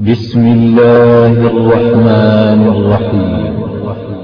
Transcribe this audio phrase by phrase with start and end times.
[0.00, 3.54] بسم الله الرحمن الرحيم.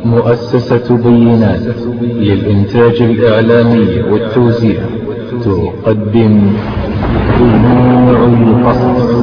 [0.05, 4.81] مؤسسة بينات للإنتاج الإعلامي والتوزيع
[5.45, 6.53] تقدم.
[7.41, 9.15] دموع القصص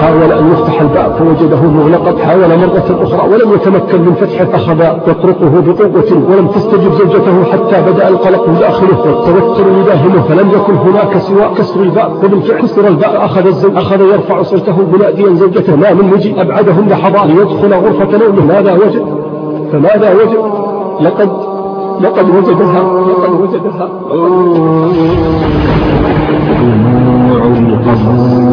[0.00, 4.80] حاول أن يفتح الباب فوجده مغلقا حاول مرة أخرى ولم يتمكن من فتحه أخذ
[5.10, 8.88] يطرقه بقوة ولم تستجب زوجته حتى بدأ القلق داخله.
[8.98, 14.42] والتوتر يداهمه فلم يكن هناك سوى كسر الباب وبالفعل كسر الباب أخذ الزوج أخذ يرفع
[14.42, 18.44] صوته مناديا زوجته ما من مجيء أبعدهم لحظات ليدخل غرفة نومه.
[18.44, 19.04] ماذا وجد؟
[19.72, 20.38] فماذا وجد؟
[21.00, 21.30] لقد
[22.00, 23.88] لقد وجدها لقد وجدها.
[26.50, 28.48] دموع القصص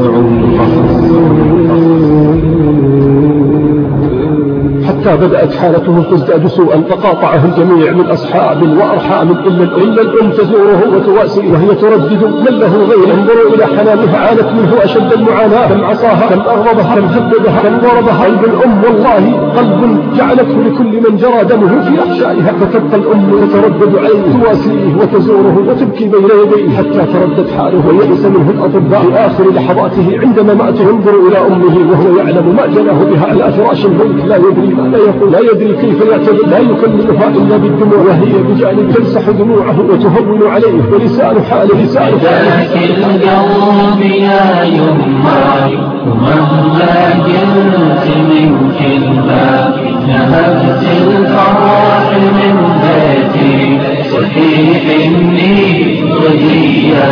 [5.05, 11.48] حتى بدأت حالته تزداد سوءا فقاطعه الجميع من أصحاب وأرحام إلا إلا الأم تزوره وتواسي
[11.52, 15.68] وهي تردد من له غير انظروا إلى حنانها عانت منه أشد المعاناة.
[15.68, 21.18] كم عصاها كم أغضبها كم هددها كم ضربها قلب الأم والله قلب جعلته لكل من
[21.18, 22.51] جرى دمه في أحشائها.
[22.60, 26.77] فتبقى الأم تتردد عليه تواسيه وتزوره وتبكي بين يديه.
[26.77, 29.01] حتى تردت حاله ويئس منه الأطباء.
[29.01, 33.26] في آخر لحظاته عندما مات ينظر إلى أمه وهو يعلم ما جناه بها.
[33.26, 37.57] على فراش الموت لا يدري ما لا يقول لا يدري كيف يعتذر لا يكلمها إلا
[37.57, 45.70] بالدموع وهي بجانب تمسح دموعه وتهون عليه ولسان حاله لسان القلب يا يما
[46.07, 46.96] ومهما
[47.27, 49.76] جلت من كلمة
[50.07, 53.79] نهبت الفرح من بيتي
[54.12, 57.05] صحيح إني غدية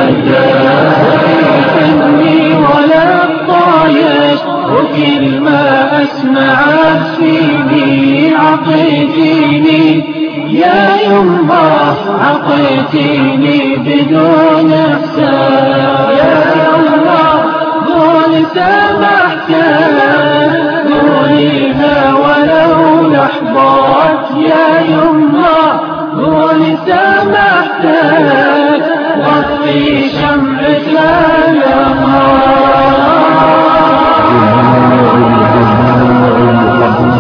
[4.74, 5.60] الطايش وكلمة
[6.04, 10.04] أسمعت فيني عطيتيني
[10.50, 17.44] يا يما عطيتيني بدون إحسان يا يما
[17.88, 19.50] قول سمحت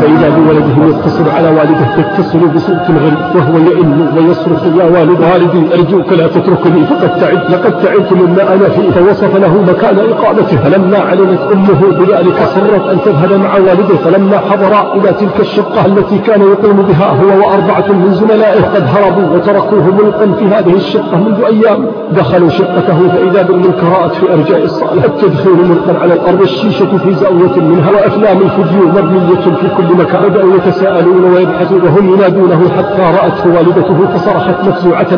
[0.03, 6.13] فإذا بولده يتصل على والده يتصل بصوت غريب وهو يئن ويصرخ يا والد والدي أرجوك
[6.13, 8.91] لا تتركني فقد تعبت لقد تعبت مما أنا فيه.
[8.91, 10.57] فوصف له مكان إقامته.
[10.57, 13.95] فلما علمت أمه بذلك صرت أن تذهب مع والده.
[14.03, 19.35] فلما حضر إلى تلك الشقة التي كان يقوم بها هو وأربعة من زملائه قد هربوا
[19.35, 21.85] وتركوه ملقا في هذه الشقة منذ أيام.
[22.11, 26.41] دخلوا شقته فإذا بالمنكرات في أرجاء الصالح التدخين ملقا على الأرض.
[26.41, 31.81] الشيشة في زاوية منها وأفلام الفيديو مرمية في كل مكان بدأوا يتساءلون ويبحثون.
[31.81, 35.11] وهم ينادونه حتى رأته والدته فصرخت مفزوعة.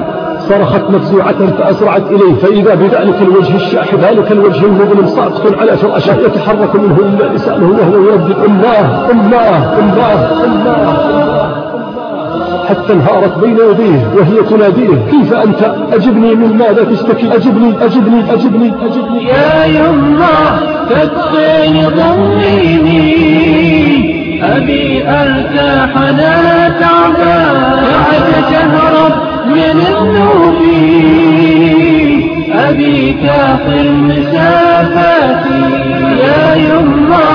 [0.49, 2.35] صرخت مفزوعة فأسرعت إليه.
[2.35, 8.03] فإذا بذلك الوجه الشاحب ذلك الوجه المظلم ساقط على فراشه يتحرك منه إلا لسانه وهو
[8.03, 11.65] يردد أماه أماه أماه أماه
[12.69, 15.05] حتى انهارت بين يديه وهي تناديه.
[15.11, 19.23] كيف أنت؟ أجبني من ماذا تشتكي؟ أجبني أجبني أجبني أجبني.
[19.25, 20.59] يا يما
[20.89, 23.05] تدخل ضميني
[24.43, 29.13] أبي أرتاح لا تعبان بعد تهرب
[29.47, 30.59] من النوم.
[32.69, 35.63] أبي كافر مسافاتي
[36.21, 37.29] يا يما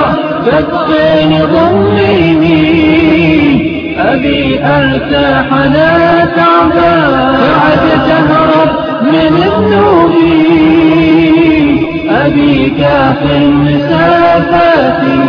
[0.45, 2.61] تدخل ضميني
[3.99, 8.71] أبي أرتاح لا تعبان بعد تهرب
[9.03, 10.13] من النوم.
[12.25, 15.19] أبي كافر مسافاتي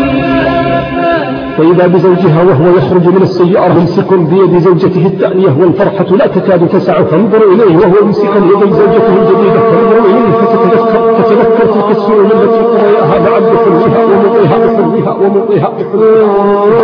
[1.59, 7.43] فإذا بزوجها وهو يخرج من السيارة ممسك بيد زوجته الثانية والفرحة لا تكاد تسع فانظر
[7.53, 13.39] إليه وهو يمسك يدي زوجته الجديدة فانظر إليه فتتذكر تتذكر تلك السنين التي قضيها مع
[13.39, 16.82] بحلمها ومضيها بحلمها ومضيها تعد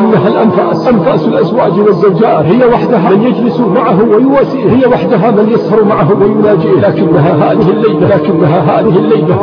[0.00, 0.88] إنها الأنفاس.
[0.88, 2.44] أنفاس الأزواج والزوجات.
[2.44, 3.10] هي وحدها.
[3.10, 4.70] من يجلس معه ويواسيه.
[4.70, 5.30] هي وحدها.
[5.30, 6.80] من يسهر معه ويناجيه.
[6.80, 8.08] لكنها هذه الليلة.
[8.16, 9.36] لكنها هذه الليلة.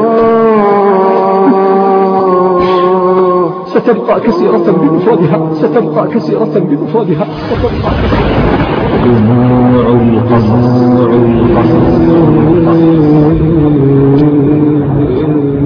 [3.65, 5.53] ستبقى كثيرة بمفردها.
[5.53, 7.27] ستبقى كثيرة بمفردها.
[7.50, 7.92] ستبقى
[9.06, 10.71] دموع القصص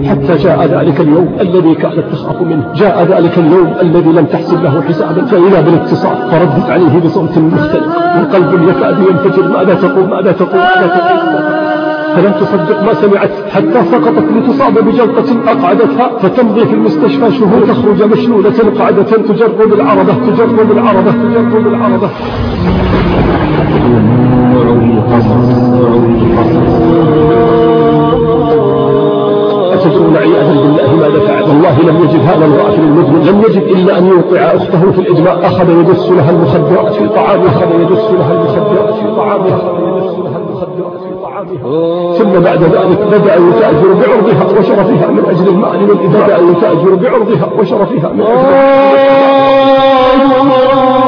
[0.03, 2.73] حتى جاء ذلك اليوم الذي كانت تخاف منه.
[2.75, 5.25] جاء ذلك اليوم الذي لم تحسب له حسابا.
[5.25, 6.17] فإذا بالاتصال.
[6.31, 7.87] فردت عليه بصوت مختلف.
[8.17, 9.47] وقلب يكاد ينفجر.
[9.47, 11.19] ماذا تقول؟ ماذا تقول؟ ماذا تقول؟
[12.15, 13.31] فلم تصدق ما سمعت.
[13.51, 16.07] حتى سقطت لتصاب بجلطة أقعدتها.
[16.19, 17.61] فتمضي في المستشفى شهور.
[17.67, 20.13] تخرج مشلولة قعدة تجر بالعرضة.
[20.13, 21.11] تجر بالعرضة.
[21.11, 22.09] تجر بالعرضة.
[28.25, 29.14] دموع
[29.85, 33.25] أتدرون عياذا بالله ماذا فعل والله لم يجد هذا الغافل المذنب.
[33.27, 35.33] لم يجد إلا أن يوقع أخته في الإجماع.
[35.33, 39.57] أخذ يدس لها المخدرات في طعامها أخذ يدس لها المخدرات في طعامها
[42.17, 48.11] ثم بعد ذلك بدأ يتأجر بعرضها وشرفها من أجل المال والإبادة بدأ يتأجر بعرضها وشرفها
[48.13, 48.45] من أجل
[50.25, 51.04] مكثت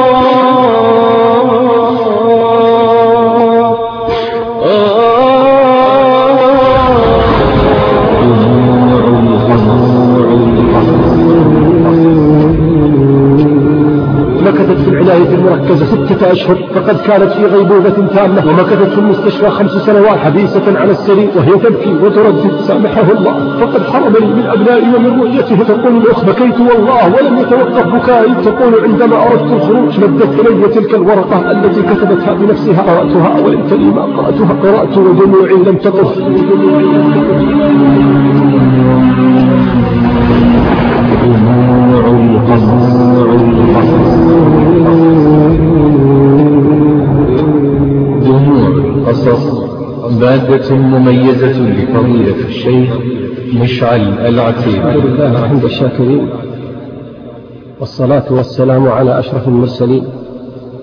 [16.32, 21.52] أشهر فقد كانت في غيبوبة تامة ومكثت في المستشفى خمس سنوات حبيسة على السرير وهي
[21.52, 23.58] تبكي وتردد سامحه الله.
[23.60, 25.64] فقد حرمني من أبنائي ومن رؤيته.
[25.64, 28.34] تقول الأخ بكيت والله ولم يتوقف بكائي.
[28.46, 32.82] تقول عندما أردت الخروج مدت إلي تلك الورقة التي كتبتها بنفسها.
[32.82, 36.78] قرأتها ولم تلي ما قرأتها قرأت ودموعي لم تقف دموع
[50.38, 52.98] مادة مميزة لفضيلة الشيخ
[53.54, 56.30] مشعل العتيب الحمد لله حمد الشاكرين
[57.80, 60.08] والصلاة والسلام على أشرف المرسلين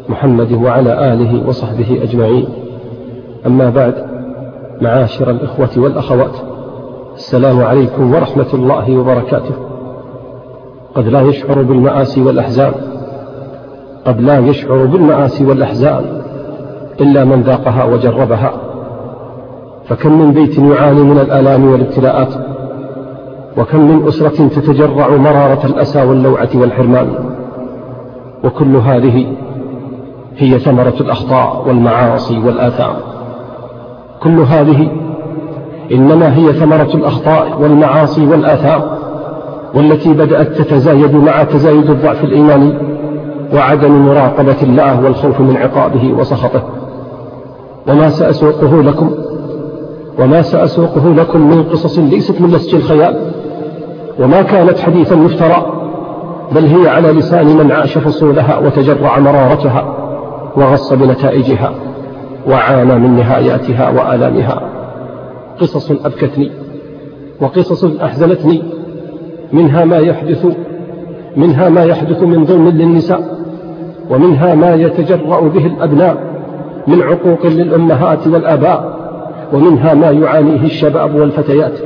[0.09, 2.47] محمد وعلى آله وصحبه أجمعين.
[3.47, 3.95] أما بعد
[4.81, 6.37] معاشر الإخوة والأخوات
[7.15, 9.55] السلام عليكم ورحمة الله وبركاته.
[10.95, 12.73] قد لا يشعر بالمآسي والأحزان
[14.05, 16.05] قد لا يشعر بالمآسي والأحزان
[17.01, 18.64] إلا من ذاقها وجربها.
[19.89, 22.35] فكم من بيت يعاني من الآلام والابتلاءات
[23.59, 27.15] وكم من أسرة تتجرع مرارة الأسى واللوعة والحرمان.
[28.45, 29.27] وكل هذه
[30.37, 32.95] هي ثمرة الأخطاء والمعاصي والآثام.
[34.23, 34.89] كل هذه
[35.93, 38.83] إنما هي ثمرة الأخطاء والمعاصي والآثام
[39.75, 42.75] والتي بدأت تتزايد مع تزايد الضعف الإيماني
[43.55, 46.63] وعدم مراقبة الله والخوف من عقابه وسخطه.
[47.89, 49.11] وما سأسوقه لكم
[50.19, 53.33] وما سأسوقه لكم من قصص ليست من نسج الخيال
[54.21, 55.67] وما كانت حديثا يفترى
[56.53, 59.97] بل هي على لسان من عاش فصولها وتجرع مرارتها
[60.57, 61.73] وغص بنتائجها
[62.49, 64.63] وعانى من نهاياتها وآلامها.
[65.61, 66.51] قصص أبكتني
[67.41, 68.63] وقصص أحزنتني
[69.53, 70.47] منها ما يحدث
[71.37, 73.39] منها ما يحدث من ظلم للنساء
[74.11, 76.17] ومنها ما يتجرأ به الأبناء
[76.87, 78.94] من عقوق للأمهات والآباء
[79.55, 81.79] ومنها ما يعانيه الشباب والفتيات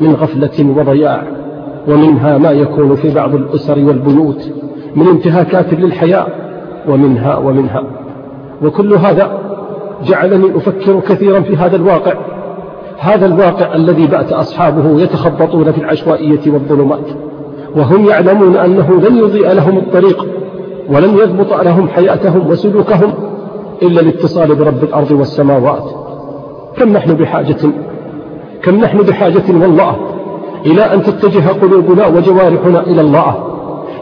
[0.00, 1.22] من غفلة وضياع
[1.88, 4.50] ومنها ما يكون في بعض الأسر والبيوت
[4.96, 6.26] من انتهاكات للحياة
[6.88, 7.82] ومنها ومنها.
[8.62, 9.38] وكل هذا
[10.04, 12.14] جعلني أفكر كثيرا في هذا الواقع
[12.98, 17.06] هذا الواقع الذي بأت أصحابه يتخبطون في العشوائية والظلمات
[17.76, 20.26] وهم يعلمون أنه لن يضيء لهم الطريق
[20.88, 23.12] ولن يضبط لهم حياتهم وسلوكهم
[23.82, 26.03] إلا الاتصال برب الأرض والسماوات.
[26.78, 27.70] كم نحن بحاجة؟
[28.62, 29.96] كم نحن بحاجة والله؟
[30.66, 33.34] إلى أن تتجه قلوبنا وجوارحنا إلى الله.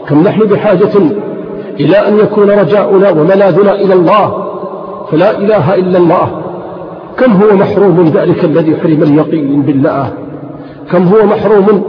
[0.07, 0.91] كم نحن بحاجة؟
[1.79, 4.45] إلى أن يكون رجاؤنا وملاذنا إلى الله.
[5.11, 6.27] فلا إله إلا الله.
[7.17, 10.13] كم هو محروم ذلك الذي حرم اليقين بالله؟
[10.91, 11.83] كم هو محروم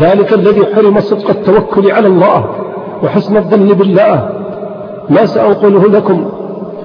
[0.00, 2.44] ذلك الذي حرم صدق التوكل على الله
[3.04, 4.30] وحسن الظن بالله؟
[5.10, 6.24] ما سأنقله لكم.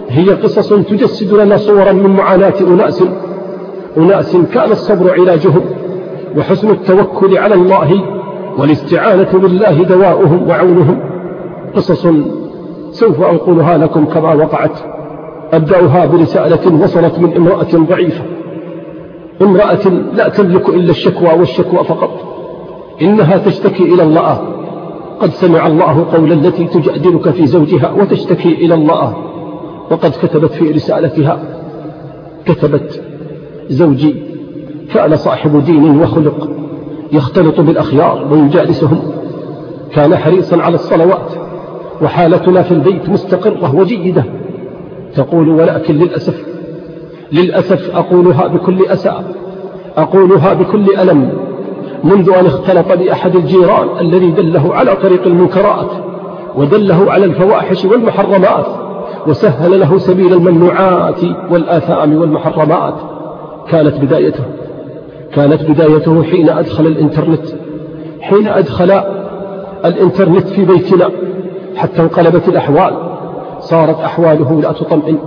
[0.10, 3.04] هي قصص تجسد لنا صورا من معاناة أناس
[3.98, 5.62] أناس كان الصبر علاجهم
[6.38, 8.02] وحسن التوكل على الله
[8.58, 11.00] والاستعانة بالله دواؤهم وعونهم.
[11.75, 12.08] قصص
[12.92, 14.80] سوف أنقلها لكم كما وقعت.
[15.54, 18.24] أبدأها برسالة وصلت من امرأة ضعيفة.
[19.42, 22.12] امرأة لا تملك إلا الشكوى والشكوى فقط.
[23.02, 24.42] إنها تشتكي إلى الله.
[25.20, 29.16] قد سمع الله قول التي تجادلك في زوجها وتشتكي إلى الله.
[29.92, 31.40] وقد كتبت في رسالتها.
[32.46, 33.02] كتبت
[33.69, 34.15] زوجي
[34.93, 36.50] كان صاحب دين وخلق
[37.12, 39.00] يختلط بالأخيار ويجالسهم.
[39.91, 41.31] كان حريصا على الصلوات
[42.01, 44.24] وحالتنا في البيت مستقرة وجيدة
[45.15, 46.45] تقول ولكن للأسف
[47.31, 49.13] للأسف أقولها بكل أسى
[49.98, 51.29] أقولها بكل ألم.
[52.03, 55.91] منذ أن اختلط بأحد الجيران الذي دله على طريق المنكرات
[56.55, 58.65] ودله على الفواحش والمحرمات
[59.27, 63.14] وسهل له سبيل الممنوعات والآثام والمحرمات.
[63.72, 64.43] كانت بدايته.
[65.34, 67.45] كانت بدايته حين أدخل الإنترنت.
[68.22, 68.91] حين أدخل
[69.86, 71.10] الإنترنت في بيتنا.
[71.75, 72.93] حتى انقلبت الأحوال.
[73.60, 75.17] صارت أحواله لا تطمئن.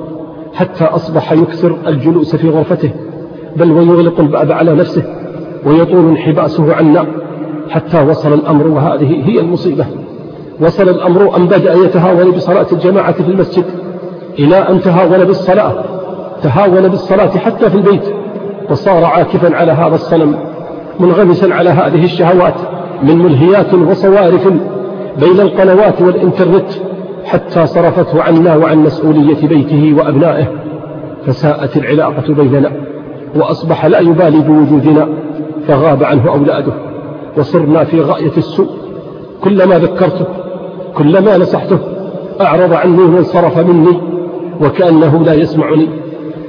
[0.55, 2.91] حتى أصبح يكثر الجلوس في غرفته.
[3.57, 5.03] بل ويغلق الباب على نفسه.
[5.67, 7.07] ويطول انحباسه عنا.
[7.71, 9.87] حتى وصل الأمر وهذه هي المصيبة.
[10.61, 13.65] وصل الأمر أن بدأ يتهاون بصلاة الجماعة في المسجد.
[14.39, 15.75] إلى أن تهاون بالصلاة.
[16.43, 18.03] تهاون بالصلاة حتى في البيت.
[18.71, 20.37] وصار عاكفا على هذا الصنم
[21.01, 22.55] منغمسا على هذه الشهوات
[23.03, 24.49] من ملهيات وصوارف
[25.21, 26.71] بين القنوات والإنترنت
[27.25, 30.47] حتى صرفته عنا وعن مسؤولية بيته وأبنائه.
[31.27, 32.71] فساءت العلاقة بيننا
[33.37, 35.09] وأصبح لا يبالي بوجودنا
[35.69, 36.73] فغاب عنه أولاده.
[37.37, 38.69] وصرنا في غاية السوء
[39.45, 40.25] كلما ذكرته
[40.95, 41.79] كلما نصحته
[42.41, 44.01] أعرض عني وانصرف مني
[44.61, 45.89] وكأنه لا يسمعني.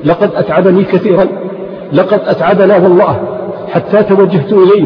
[0.06, 1.26] لقد أتعبني كثيرا
[1.94, 3.20] لقد أتعبنا والله
[3.70, 4.86] حتى توجهت إليه.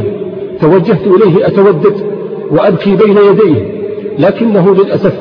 [0.62, 1.95] توجهت إليه أتودد
[2.51, 3.83] وأبكي بين يديه
[4.19, 5.17] لكنه للأسف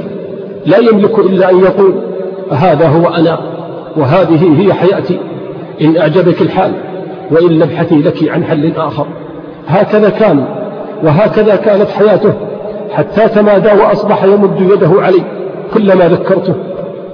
[0.66, 1.94] لا يملك إلا أن يقول
[2.50, 3.38] هذا هو أنا
[3.96, 5.18] وهذه هي حياتي.
[5.80, 6.72] إن أعجبك الحال
[7.30, 9.06] وإن ابحثي لك عن حل آخر.
[9.68, 10.44] هكذا كان
[11.04, 12.32] وهكذا كانت حياته
[12.90, 15.22] حتى تمادى وأصبح يمد يده علي.
[15.74, 16.54] كلما ذكرته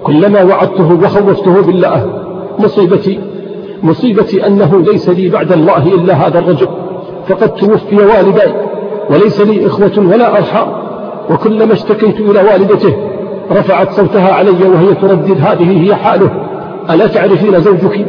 [0.03, 2.23] كلما وعدته وخوفته بالله
[2.59, 3.21] مصيبتي
[3.83, 6.69] مصيبتي أنه ليس لي بعد الله إلا هذا الرجل
[7.29, 8.53] فقد توفي والداي
[9.11, 10.69] وليس لي إخوة ولا أرحام
[11.31, 12.97] وكلما اشتكيت إلى والدته
[13.51, 16.31] رفعت صوتها علي وهي تردد هذه هي حاله.
[16.91, 18.07] ألا تعرفين زوجك؟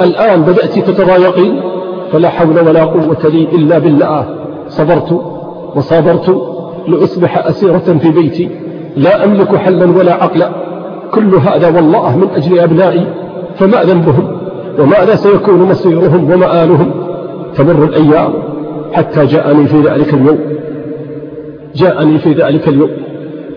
[0.00, 1.60] الآن بدأت تتضايقين؟
[2.12, 4.24] فلا حول ولا قوة لي إلا بالله.
[4.68, 5.20] صبرت
[5.76, 6.42] وصابرت
[6.88, 8.48] لأصبح أسيرة في بيتي.
[8.96, 10.50] لا أملك حلا ولا عقلا.
[11.14, 13.06] كل هذا والله من أجل أبنائي
[13.56, 14.39] فما ذنبهم؟
[14.80, 16.90] وماذا سيكون مصيرهم ومآلهم
[17.56, 18.32] تمر الأيام
[18.92, 20.38] حتى جاءني في ذلك اليوم.
[21.74, 22.90] جاءني في ذلك اليوم.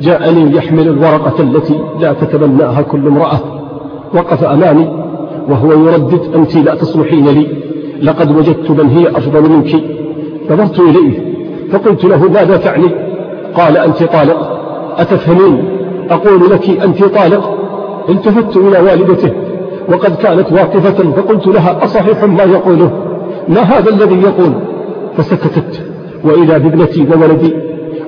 [0.01, 3.39] جاءني يحمل الورقة التي لا تتبناها كل امرأة.
[4.13, 4.88] وقف أمامي
[5.50, 7.48] وهو يردد أنت لا تصلحين لي.
[8.01, 9.75] لقد وجدت من هي أفضل منك.
[10.51, 11.34] نظرت إليه
[11.72, 12.89] فقلت له ماذا تعني؟
[13.56, 14.60] قال أنت طالق.
[14.98, 15.65] أتفهمين؟
[16.10, 17.58] أقول لك أنت طالق.
[18.10, 19.32] التفت إلى والدته.
[19.90, 22.92] وقد كانت واقفة فقلت لها أصحيح ما يقوله؟
[23.50, 24.54] ما هذا الذي يقول؟
[25.18, 25.82] فسكتت.
[26.24, 27.54] وإذا بابنتي وولدي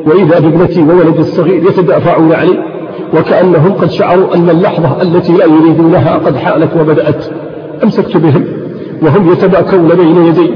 [0.07, 2.57] وإذا بابنتي وولدي الصغير يتدافعون علي
[3.13, 7.25] وكأنهم قد شعروا أن اللحظة التي لا يريدونها قد حالت وبدأت.
[7.83, 8.45] أمسكت بهم
[9.01, 10.51] وهم يتباكون بين يدي.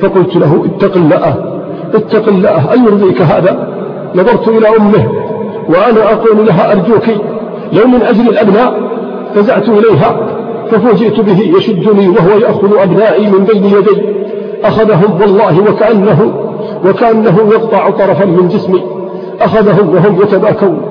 [0.00, 1.58] فقلت له اتق الله
[1.94, 3.68] اتق الله أن يرضيك هذا؟
[4.14, 5.08] نظرت إلى أمه
[5.68, 7.04] وأنا أقول لها أرجوك
[7.72, 8.80] لو من أجل الأبناء
[9.34, 10.37] فزعت إليها.
[10.70, 14.02] ففوجئت به يشدني وهو يأخذ أبنائي من بين يدي.
[14.64, 16.32] أخذهم والله وكأنه
[16.86, 18.82] وكأنه يقطع طرفا من جسمي.
[19.40, 20.82] أخذهم وهم يتباكون.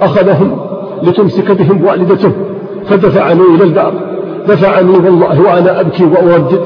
[0.00, 0.56] أخذهم
[1.02, 2.32] لتمسك بهم والدته.
[2.86, 3.94] فدفعني إلى الباب.
[4.48, 6.60] دفعني والله وأنا أبكي وأردد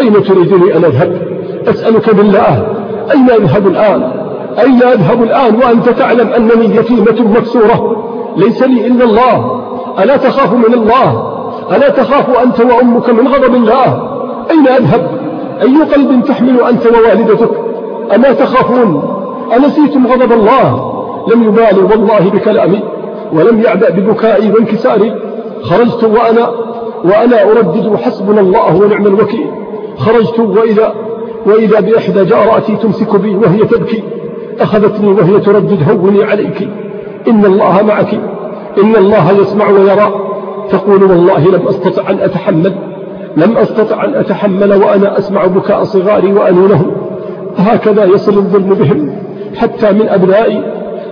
[0.00, 1.22] أين تريدني أن أذهب؟
[1.68, 2.66] أسألك بالله.
[3.10, 4.10] أين أذهب الآن؟
[4.58, 8.04] أين أذهب الآن وأنت تعلم أنني يتيمة مكسورة؟
[8.36, 9.62] ليس لي إلا الله.
[10.02, 11.27] ألا تخاف من الله؟
[11.72, 14.10] ألا تخاف أنت وأمك من غضب الله؟
[14.50, 15.10] أين أذهب؟
[15.62, 17.50] أي قلب تحمل أنت ووالدتك؟
[18.14, 19.02] أما تخافون؟
[19.56, 20.94] أنسيتم غضب الله؟
[21.34, 22.80] لم يبالي والله بكلامي
[23.32, 25.14] ولم يعبأ ببكائي وانكساري.
[25.62, 26.50] خرجت وأنا
[27.04, 29.50] وأنا أردد حسبنا الله ونعم الوكيل.
[29.98, 30.94] خرجت وإذا
[31.46, 34.02] وإذا بإحدى جاراتي تمسك بي وهي تبكي
[34.60, 36.68] أخذتني وهي تردد هوني عليك.
[37.28, 38.14] إن الله معك
[38.82, 40.27] إن الله يسمع ويرى.
[40.70, 42.74] تقول والله لم أستطع أن أتحمل
[43.36, 46.90] لم أستطع أن أتحمل وأنا أسمع بكاء صغاري وأنونهم
[47.56, 49.12] هكذا يصل الظلم بهم
[49.56, 50.62] حتى من أبنائي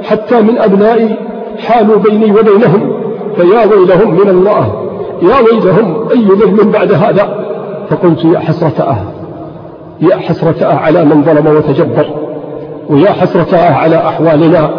[0.03, 1.17] حتى من أبنائي
[1.59, 2.93] حالوا بيني وبينهم.
[3.37, 4.89] فيا ويلهم من الله
[5.23, 7.47] يا ويلهم أي ظلم بعد هذا.
[7.91, 8.97] فقلت يا حسرة
[10.01, 12.07] يا حسرة على من ظلم وتجبر
[12.91, 14.71] ويا حسرة على أحوالنا.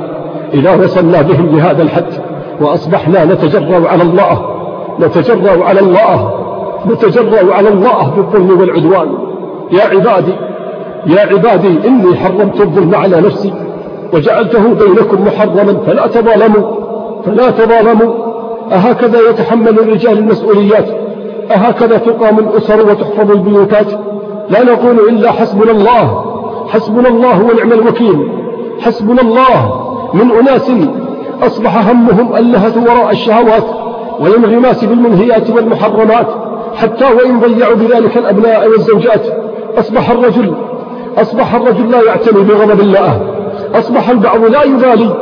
[0.53, 2.13] إذا وصلنا بهم لهذا الحد
[2.62, 4.56] وأصبحنا نتجرأ على الله
[4.99, 6.31] نتجرأ على الله
[6.89, 9.09] نتجرأ على الله بالظلم والعدوان.
[9.71, 10.33] يا عبادي
[11.05, 13.53] يا عبادي إني حرمت الظلم على نفسي
[14.13, 16.71] وجعلته بينكم محرما فلا تظالموا
[17.25, 18.13] فلا تظالموا.
[18.71, 20.85] أهكذا يتحمل الرجال المسؤوليات
[21.51, 23.87] أهكذا تقام الأسر وتحفظ البيوتات.
[24.49, 26.25] لا نقول إلا حسبنا الله
[26.67, 28.31] حسبنا الله ونعم الوكيل
[28.79, 29.83] حسبنا الله.
[30.13, 30.71] من أناس
[31.43, 33.63] أصبح همهم اللهة وراء الشهوات
[34.19, 36.27] والانغماس بالمنهيات والمحرمات
[36.75, 39.27] حتى وإن ضيعوا بذلك الأبناء والزوجات
[39.77, 40.53] أصبح الرجل
[41.17, 43.21] أصبح الرجل لا يعتني بغضب الله.
[43.75, 45.13] أصبح البعض لا يبالي.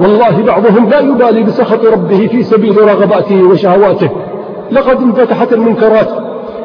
[0.00, 4.10] والله بعضهم لا يبالي بسخط ربه في سبيل رغباته وشهواته.
[4.70, 6.08] لقد انفتحت المنكرات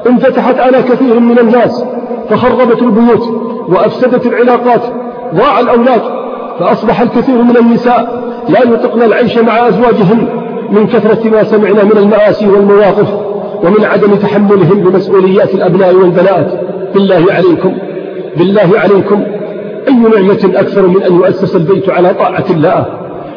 [0.10, 1.84] انفتحت على كثير من الناس
[2.30, 3.30] فخربت البيوت
[3.70, 4.82] وأفسدت العلاقات
[5.36, 6.02] ضاع الأولاد
[6.60, 10.28] فأصبح الكثير من النساء لا يطقن العيش مع أزواجهن.
[10.72, 13.14] من كثرة ما سمعنا من المآسي والمواقف
[13.64, 16.52] ومن عدم تحملهم لمسؤوليات الأبناء والبنات.
[16.94, 17.74] بالله عليكم
[18.38, 19.24] بالله عليكم.
[19.88, 22.86] أي نعمة أكثر من أن يؤسس البيت على طاعة الله؟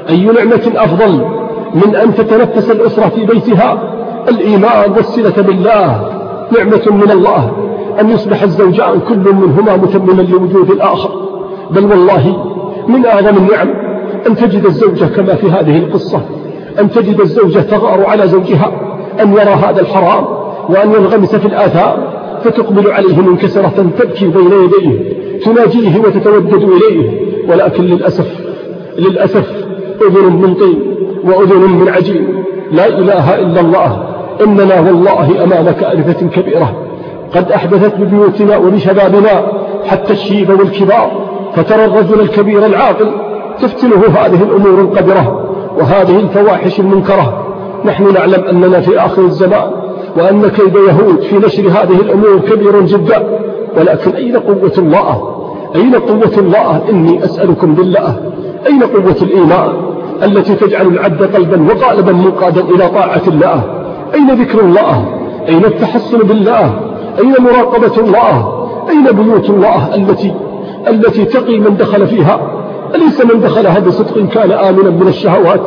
[0.09, 1.25] أي نعمة أفضل
[1.75, 3.95] من أن تتنفس الأسرة في بيتها؟
[4.29, 6.11] الإيمان والصلة بالله.
[6.59, 7.53] نعمة من الله.
[8.01, 11.11] أن يصبح الزوجان كل منهما متمما لوجود الآخر.
[11.71, 12.45] بل والله
[12.89, 13.69] من أعظم النعم
[14.27, 16.21] أن تجد الزوجة كما في هذه القصة.
[16.79, 18.73] أن تجد الزوجة تغار على زوجها
[19.23, 20.25] أن يرى هذا الحرام
[20.69, 21.97] وأن ينغمس في الآثام
[22.45, 27.31] فتقبل عليه منكسرة تبكي بين يديه تناجيه وتتودد إليه.
[27.49, 28.41] ولكن للأسف
[28.99, 29.51] للأسف
[30.03, 30.79] أذن من طين
[31.25, 32.45] وأذن من عجين.
[32.73, 34.05] لا إله إلا الله
[34.45, 36.73] إننا والله أمام كارثة كبيرة.
[37.35, 39.53] قد أحدثت ببيوتنا وبشبابنا
[39.87, 41.11] حتى الشيب والكبار
[41.55, 43.11] فترى الرجل الكبير العاقل
[43.63, 45.40] تفتنه هذه الأمور القدرة
[45.81, 47.47] وهذه الفواحش المنكرة.
[47.85, 49.71] نحن نعلم أننا في آخر الزمان
[50.17, 53.41] وأن كيد يهود في نشر هذه الأمور كبير جدا.
[53.77, 55.37] ولكن أين قوة الله؟
[55.77, 58.17] أين قوة الله؟ إني أسألكم بالله.
[58.67, 59.73] أين قوة الإيمان
[60.23, 63.63] التي تجعل العبد قلبا وقالبا منقادا إلى طاعة الله؟
[64.15, 65.05] أين ذكر الله؟
[65.49, 66.81] أين التحسن بالله؟
[67.19, 70.35] أين مراقبة الله؟ أين بيوت الله التي
[70.89, 72.60] التي تقي من دخل فيها؟
[72.95, 75.61] أليس من دخلها بصدق كان آمنا من الشهوات؟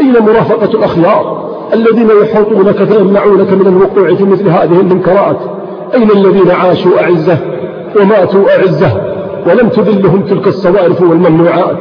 [0.00, 5.36] أين مرافقة الأخيار الذين يحوطونك فيمنعونك من الوقوع في مثل هذه المنكرات؟
[5.94, 7.38] أين الذين عاشوا أعزة
[8.00, 8.92] وماتوا أعزة
[9.46, 11.78] ولم تذلهم تلك الصوارف والممنوعات؟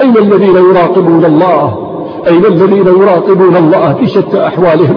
[0.00, 1.88] أين الذين يراقبون الله؟
[2.28, 4.96] أين الذين يراقبون الله في شتى أحوالهم؟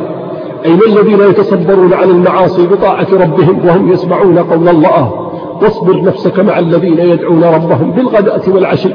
[0.66, 5.30] أين الذين يتصبرون عن المعاصي بطاعة ربهم وهم يسمعون قول الله؟
[5.62, 8.90] واصبر نفسك مع الذين يدعون ربهم بالغداة والعشي.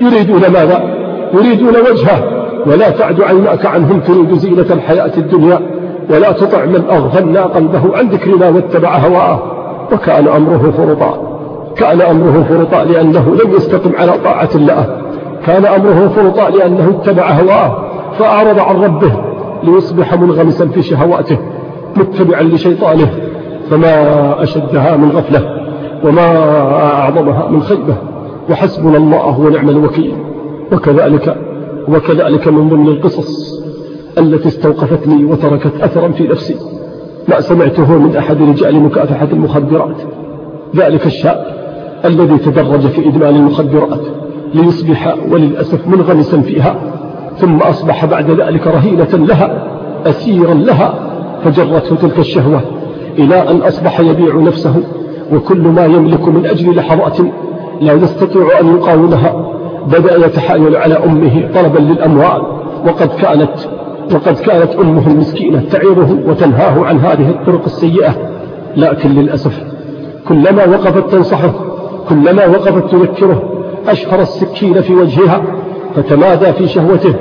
[0.00, 0.82] يريدون ماذا؟
[1.34, 2.38] يريدون وجهه.
[2.66, 5.60] ولا تعد عيناك عنهم تريد زينة الحياة الدنيا
[6.10, 9.42] ولا تطع من أغفلنا قلبه عن ذكرنا واتبع هواه.
[9.92, 11.38] وكان أمره فرطا.
[11.76, 14.86] كان أمره فرطا لأنه لم يستقم على طاعة الله.
[15.46, 17.84] كان أمره فرطا لأنه اتبع هواه.
[18.18, 19.12] فأعرض عن ربه
[19.62, 21.38] ليصبح منغمسا في شهواته
[21.96, 23.08] متبعا لشيطانه.
[23.70, 25.40] فما أشدها من غفلة
[26.04, 26.38] وما
[26.82, 27.94] أعظمها من خيبة.
[28.50, 30.14] وحسبنا الله ونعم الوكيل.
[30.72, 31.36] وكذلك
[31.88, 33.62] وكذلك من ضمن القصص
[34.18, 36.56] التي استوقفتني وتركت أثرا في نفسي.
[37.28, 39.96] ما سمعته من أحد رجال مكافحة المخدرات.
[40.76, 41.46] ذلك الشاب
[42.04, 44.00] الذي تدرج في إدمان المخدرات
[44.54, 46.76] ليصبح وللأسف منغمسا فيها
[47.36, 49.66] ثم أصبح بعد ذلك رهينة لها
[50.06, 50.94] أسيرا لها
[51.44, 52.60] فجرته تلك الشهوة
[53.18, 54.74] إلى أن أصبح يبيع نفسه
[55.32, 57.18] وكل ما يملك من أجل لحظات
[57.80, 59.52] لا يستطيع أن يقاومها
[59.86, 62.42] بدأ يتحايل على أمه طلبا للأموال
[62.86, 63.50] وقد كانت
[64.14, 68.14] وقد كانت أمه المسكينة تعيره وتنهاه عن هذه الطرق السيئة.
[68.76, 69.62] لكن للأسف
[70.28, 71.52] كلما وقفت تنصحه
[72.08, 73.42] كلما وقفت تذكره
[73.88, 75.42] أشهر السكين في وجهها
[75.96, 77.14] فتمادى في شهوته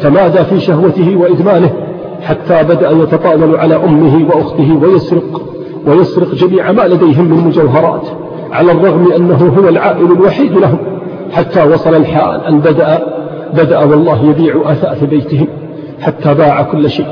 [0.00, 1.70] تمادى في شهوته وإدمانه
[2.22, 5.42] حتى بدأ يتطاول على أمه وأخته ويسرق
[5.86, 8.08] ويسرق جميع ما لديهم من مجوهرات.
[8.52, 10.78] على الرغم أنه هو العائل الوحيد لهم
[11.32, 12.98] حتى وصل الحال أن بدأ
[13.54, 15.46] بدأ والله يبيع أثاث بيتهم
[16.00, 17.06] حتى باع كل شيء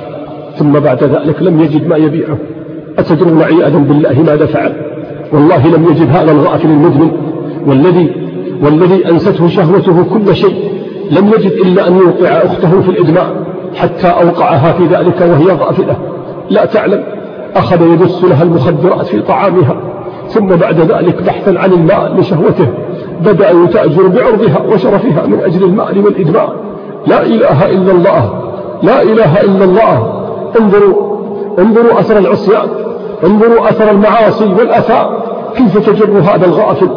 [0.59, 2.39] ثم بعد ذلك لم يجد ما يبيعه.
[2.99, 4.73] أتدرون عياذا بالله ماذا فعل؟
[5.33, 7.11] والله لم يجد هذا الغافل المدمن
[7.67, 8.11] والذي
[8.63, 10.71] والذي أنسته شهوته كل شيء
[11.11, 13.31] لم يجد إلا أن يوقع أخته في الإدمان
[13.75, 15.97] حتى أوقعها في ذلك وهي غافلة.
[16.51, 17.05] لا تعلم
[17.57, 19.96] أخذ يدس لها المخدرات في طعامها.
[20.29, 22.69] ثم بعد ذلك بحثا عن الماء لشهوته
[23.25, 26.49] بدأ يتأجر بعرضها وشرفها من أجل المال والإدمان
[27.07, 28.43] لا إله إلا الله
[28.83, 30.23] لا إله إلا الله.
[30.61, 31.17] انظروا
[31.59, 32.69] انظروا أثر العصيان
[33.27, 35.23] انظروا أثر المعاصي والأثار
[35.57, 36.89] كيف تجر هذا الغافل؟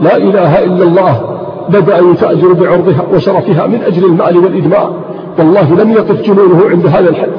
[0.00, 1.20] لا إله إلا الله.
[1.68, 4.90] بدأ يتأجر بعرضها وشرفها من أجل المال والإدمان
[5.38, 7.32] والله لم يقف جنونه عند هذا الحد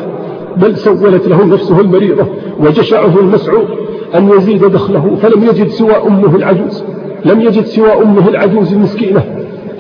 [0.58, 2.26] بل سولت له نفسه المريضة
[2.60, 3.68] وجشعه المسعود.
[4.16, 6.84] أن يزيد دخله فلم يجد سوى أمه العجوز
[7.26, 9.24] لم يجد سوى أمه العجوز المسكينة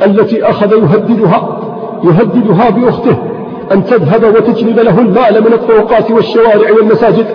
[0.05, 1.59] التي أخذ يهددها
[2.03, 3.17] يهددها بأخته
[3.71, 7.25] أن تذهب وتجلب له المال من الطرقات والشوارع والمساجد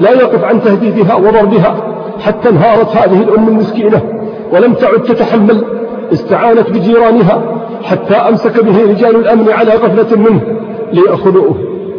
[0.00, 1.76] لا يقف عن تهديدها وضربها
[2.20, 4.02] حتى انهارت هذه الأم المسكينة
[4.52, 5.64] ولم تعد تتحمل
[6.12, 7.42] استعانت بجيرانها
[7.82, 10.40] حتى أمسك به رجال الأمن على غفلة منه
[10.92, 11.56] ليأخذوه.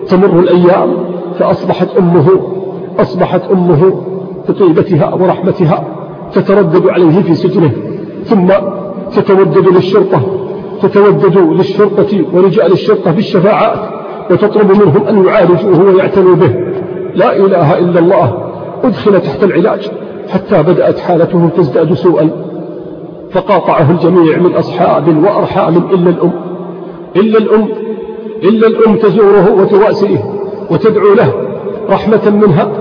[0.07, 0.93] تمر الأيام
[1.39, 2.41] فأصبحت أمه
[2.99, 4.01] أصبحت أمه
[4.49, 5.83] بطيبتها ورحمتها
[6.33, 7.71] تتردد عليه في سجنه
[8.23, 8.47] ثم
[9.15, 10.21] تتودد للشرطة
[10.81, 13.79] تتودد للشرطة ورجال الشرطة بالشفاعات
[14.31, 16.55] وتطلب منهم أن يعالجوه ويعتنوا به.
[17.15, 18.51] لا إله إلا الله.
[18.83, 19.91] أدخل تحت العلاج.
[20.29, 22.29] حتى بدأت حالته تزداد سوءا.
[23.31, 26.31] فقاطعه الجميع من أصحاب وأرحام إلا الأم.
[27.15, 27.67] إلا الأم.
[28.43, 30.23] إلا الأم تزوره وتواسيه
[30.71, 31.33] وتدعو له
[31.89, 32.71] رحمة منها.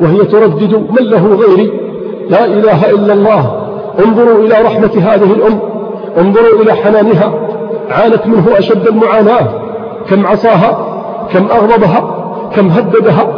[0.00, 1.70] وهي تردد من له غيري.
[2.30, 3.66] لا إله إلا الله.
[4.06, 5.58] انظروا إلى رحمة هذه الأم.
[6.18, 7.32] انظروا إلى حنانها.
[7.90, 9.48] عانت منه أشد المعاناة.
[10.10, 10.78] كم عصاها
[11.32, 12.16] كم أغضبها
[12.56, 13.28] كم هددها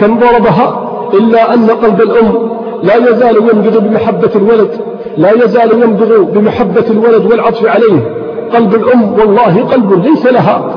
[0.00, 2.50] كم ضربها إلا أن قلب الأم
[2.82, 4.70] لا يزال ينبض بمحبة الولد
[5.16, 8.14] لا يزال ينبض بمحبة الولد والعطف عليه.
[8.54, 10.74] قلب الأم والله قلب ليس لها.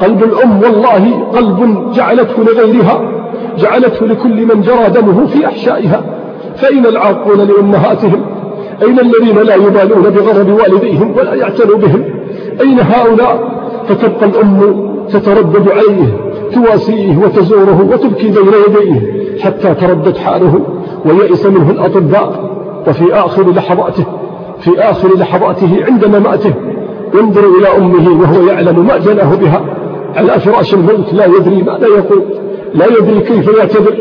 [0.00, 3.00] قلب الأم والله قلب جعلته لغيرها.
[3.58, 6.02] جعلته لكل من جرى دمه في أحشائها.
[6.56, 8.22] فأين العاقون لأمهاتهم؟
[8.82, 12.04] أين الذين لا يبالون بغضب والديهم ولا يعتنوا بهم؟
[12.60, 16.16] أين هؤلاء؟ فتبقى الأم تتردد عليه
[16.54, 20.60] تواسيه وتزوره وتبكي بين يديه حتى تردت حاله
[21.04, 22.52] ويئس منه الأطباء.
[22.88, 24.04] وفي آخر لحظاته
[24.60, 26.54] في آخر لحظاته عند مماته
[27.14, 29.62] ينظر إلى أمه وهو يعلم ما جناه بها.
[30.16, 32.22] على فراش الموت لا يدري ماذا يقول.
[32.74, 33.94] لا يدري كيف يعتذر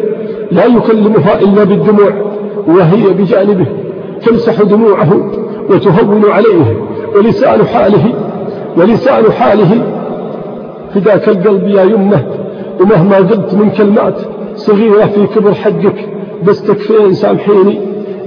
[0.52, 2.12] لا يكلمها إلا بالدموع
[2.68, 3.66] وهي بجانبه
[4.26, 5.32] تمسح دموعه
[5.70, 6.78] وتهون عليه
[7.16, 8.14] ولسان حاله
[8.78, 9.84] ولسان حاله.
[10.94, 12.24] فداك القلب يا يمه
[12.82, 14.22] ومهما قلت من كلمات
[14.56, 16.10] صغيرة في كبر حقك
[16.48, 17.80] بس تكفين سامحيني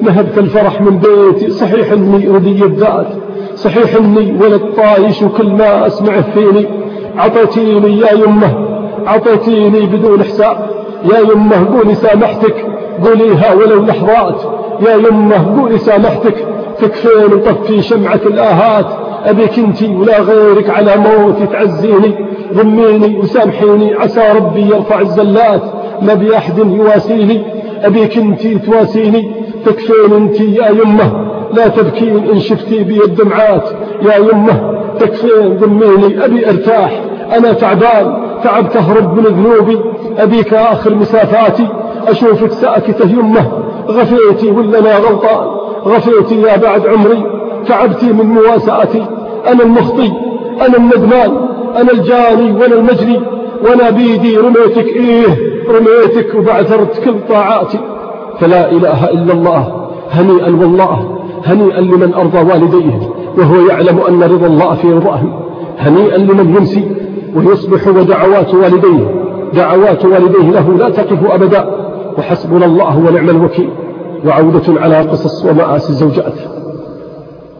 [0.02, 3.06] نهبت الفرح من بيتي صحيح إني ردي الذات
[3.54, 6.66] صحيح إني ولد طايش وكل ما اسمع فيني.
[7.16, 8.73] عطيتيني يا يمه
[9.06, 10.56] عطيتيني بدون حساب.
[11.04, 12.66] يا يمه قولي سامحتك.
[13.04, 14.40] قوليها ولو لحظات.
[14.86, 16.46] يا يمه قولي سامحتك.
[16.80, 18.86] تكفين وطفي شمعة الآهات.
[19.24, 22.14] أبيك انتي ولا غيرك على موتي تعزيني.
[22.52, 23.94] ضميني وسامحيني.
[23.94, 25.62] عسى ربي يرفع الزلات.
[26.02, 27.42] ما بأحد يواسيني.
[27.84, 29.30] أبيك انتي تواسيني.
[29.64, 31.24] تكفين انتي يا يمه.
[31.52, 33.64] لا تبكين إن شفتي بي الدمعات.
[34.02, 36.24] يا يمه تكفين ضميني.
[36.24, 37.00] أبي أرتاح.
[37.36, 38.23] أنا تعبان.
[38.44, 39.78] تعب تهرب من ذنوبي.
[40.18, 41.68] أبيك آخر مسافاتي
[42.08, 43.50] أشوفك ساكتة يمه.
[43.88, 45.46] غفيتي ولا أنا غلطان
[45.84, 47.24] غفيتي يا بعد عمري.
[47.66, 49.06] تعبتي من مواساتي.
[49.48, 50.12] أنا المخطي.
[50.66, 51.36] أنا الندمان.
[51.76, 53.20] أنا الجاني وأنا المجري.
[53.64, 54.86] وأنا بيدي رميتك.
[54.86, 55.26] إيه
[55.68, 57.78] رميتك وبعثرت كل طاعاتي.
[58.40, 59.88] فلا إله إلا الله.
[60.10, 61.18] هنيئا والله.
[61.44, 63.10] هنيئا لمن أرضى والديه.
[63.38, 65.32] وهو يعلم أن رضا الله في رضاهم
[65.78, 67.03] هنيئا لمن يمسي.
[67.34, 71.64] ويصبح ودعوات والديه دعوات والديه له لا تقف أبدا.
[72.18, 73.68] وحسبنا الله ونعم الوكيل.
[74.26, 76.34] وعودة على قصص ومآسي الزوجات.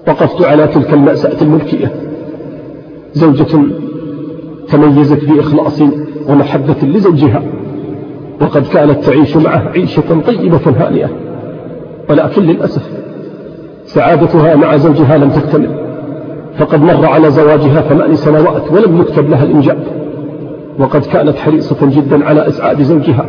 [0.09, 1.93] وقفت على تلك المأساة الملكية.
[3.13, 3.63] زوجة
[4.69, 5.83] تميزت بإخلاص
[6.29, 7.43] ومحبة لزوجها.
[8.41, 11.11] وقد كانت تعيش معه عيشة طيبة هانئة.
[12.11, 12.91] ولكن للأسف
[13.85, 15.84] سعادتها مع زوجها لم تكتمل.
[16.59, 19.79] فقد مر على زواجها ثمان سنوات ولم يكتب لها الإنجاب.
[20.79, 23.27] وقد كانت حريصة جدا على إسعاد زوجها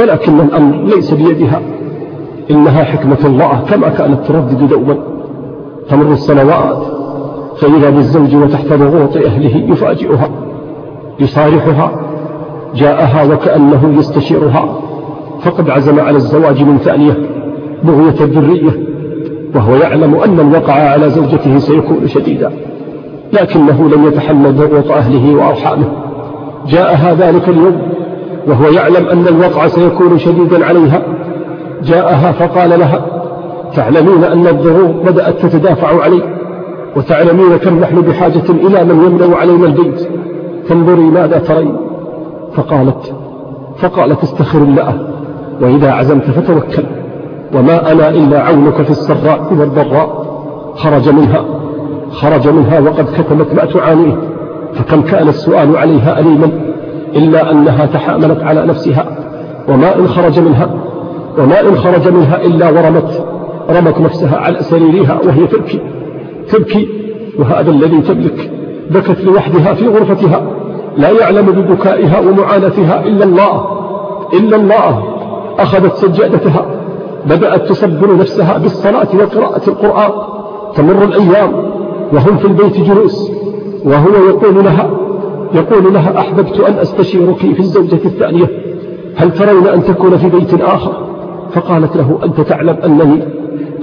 [0.00, 1.60] ولكن الأمر ليس بيدها.
[2.50, 4.96] إنها حكمة الله كما كانت تردد دوما.
[5.88, 6.82] تمر السنوات
[7.56, 10.28] فإذا بالزوج وتحت ضغوط أهله يفاجئها
[11.20, 11.92] يصارحها
[12.74, 14.78] جاءها وكأنه يستشيرها.
[15.40, 17.16] فقد عزم على الزواج من ثانية
[17.84, 18.89] بغية الذرية
[19.54, 22.52] وهو يعلم أن الوقع على زوجته سيكون شديدا
[23.32, 25.88] لكنه لم يتحمل ضغوط أهله وأرحامه.
[26.68, 27.80] جاءها ذلك اليوم
[28.46, 31.02] وهو يعلم أن الوقع سيكون شديدا عليها.
[31.84, 33.06] جاءها فقال لها
[33.74, 36.22] تعلمين أن الضروب بدأت تتدافع علي
[36.96, 40.08] وتعلمين كم نحن بحاجة إلى من يملأ علينا البيت
[40.68, 41.76] فانظري ماذا ترين.
[42.54, 43.14] فقالت
[43.78, 45.08] فقالت استخر الله
[45.60, 46.99] وإذا عزمت فتوكل.
[47.54, 50.20] وما أنا إلا عونك في السراء والضراء.
[50.74, 51.44] خرج منها
[52.10, 54.16] خرج منها وقد كتمت ما تعانيه.
[54.74, 56.50] فكم كان السؤال عليها أليما
[57.16, 59.06] إلا أنها تحاملت على نفسها.
[59.68, 60.70] وما إن خرج منها
[61.38, 63.24] وما إن خرج منها إلا ورمت
[63.70, 65.80] رمت نفسها على سريرها وهي تبكي
[66.48, 66.88] تبكي.
[67.38, 68.50] وهذا الذي تملك
[68.90, 70.42] بكت لوحدها في غرفتها.
[70.96, 73.64] لا يعلم ببكائها ومعاناتها إلا الله
[74.34, 75.04] إلا الله.
[75.58, 76.66] أخذت سجادتها.
[77.26, 80.10] بدأت تصبر نفسها بالصلاة وقراءة القرآن.
[80.76, 81.52] تمر الأيام
[82.12, 83.30] وهم في البيت جلوس
[83.84, 84.90] وهو يقول لها
[85.54, 88.50] يقول لها أحببت أن أستشيرك في الزوجة الثانية
[89.16, 91.06] هل ترون أن تكون في بيت آخر؟
[91.52, 93.22] فقالت له أنت تعلم أنني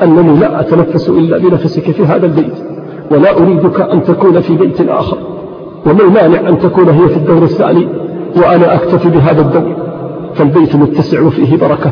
[0.04, 2.54] أنني لا أتنفس إلا بنفسك في هذا البيت
[3.12, 5.18] ولا أريدك أن تكون في بيت آخر
[5.86, 7.88] وما المانع أن تكون هي في الدور الثاني
[8.38, 9.76] وأنا أكتفي بهذا الدور.
[10.36, 11.92] فالبيت متسع وفيه بركة.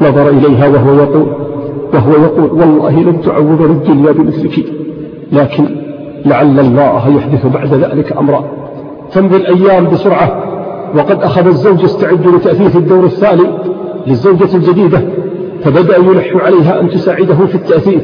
[0.00, 1.26] نظر إليها وهو يقول
[1.94, 4.64] وهو يقول والله لن تعوض الدنيا بمثلك.
[5.32, 5.66] لكن
[6.26, 8.44] لعل الله يحدث بعد ذلك أمرا.
[9.12, 10.42] تمضي الأيام بسرعة
[10.96, 13.46] وقد أخذ الزوج يستعد لتأثيث الدور الثاني
[14.06, 15.02] للزوجة الجديدة
[15.62, 18.02] فبدأ يلح عليها أن تساعده في التأثيث.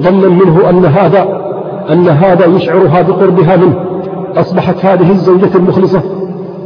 [0.00, 1.46] ظنا منه أن هذا
[1.92, 3.86] أن هذا يشعرها بقربها منه.
[4.36, 6.02] أصبحت هذه الزوجة المخلصة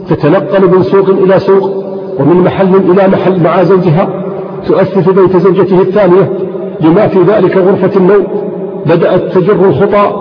[0.08, 1.84] تتنقل من سوق إلى سوق
[2.18, 4.19] ومن محل إلى محل مع زوجها
[4.66, 6.32] تؤثث بيت زوجته الثانية
[6.80, 8.26] بما في ذلك غرفة النوم.
[8.86, 10.12] بدأت تجر الخطى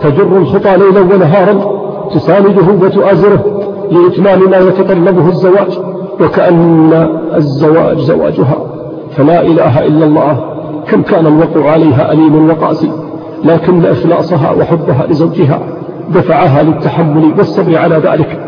[0.00, 1.60] تجر الخطى ليلا ونهارا
[2.14, 3.44] تسانده وتؤازره
[3.90, 5.78] لإتمام ما يتطلبه الزواج
[6.20, 8.66] وكأن الزواج زواجها.
[9.10, 10.54] فلا إله إلا الله
[10.88, 12.90] كم كان الوقع عليها أليم وقاسي
[13.44, 15.60] لكن إخلاصها وحبها لزوجها
[16.14, 18.40] دفعها للتحمل والصبر على ذلك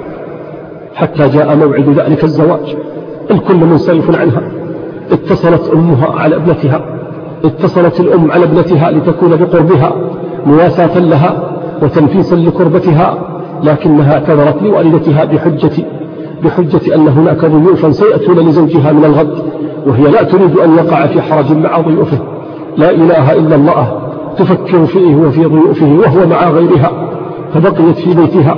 [0.94, 2.76] حتى جاء موعد ذلك الزواج.
[3.30, 4.42] الكل منصرف عنها.
[5.12, 6.80] اتصلت أمها على ابنتها
[7.44, 9.92] اتصلت الأم على ابنتها لتكون بقربها
[10.46, 13.18] مواساة لها وتنفيسا لكربتها
[13.62, 15.84] لكنها اعتذرت لوالدتها بحجة
[16.44, 19.42] بحجة أن هناك ضيوفا سيأتون لزوجها من الغد
[19.86, 22.18] وهي لا تريد أن يقع في حرج مع ضيوفه.
[22.76, 23.98] لا إله إلا الله
[24.38, 26.90] تفكر فيه وفي ضيوفه وهو مع غيرها
[27.54, 28.56] فبقيت في بيتها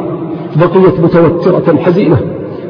[0.56, 2.18] بقيت متوترة حزينة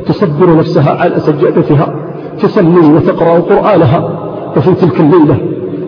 [0.07, 1.95] تصبر نفسها على سجادتها
[2.41, 4.11] تصلي وتقرأ قرآنها
[4.57, 5.39] وفي تلك الليلة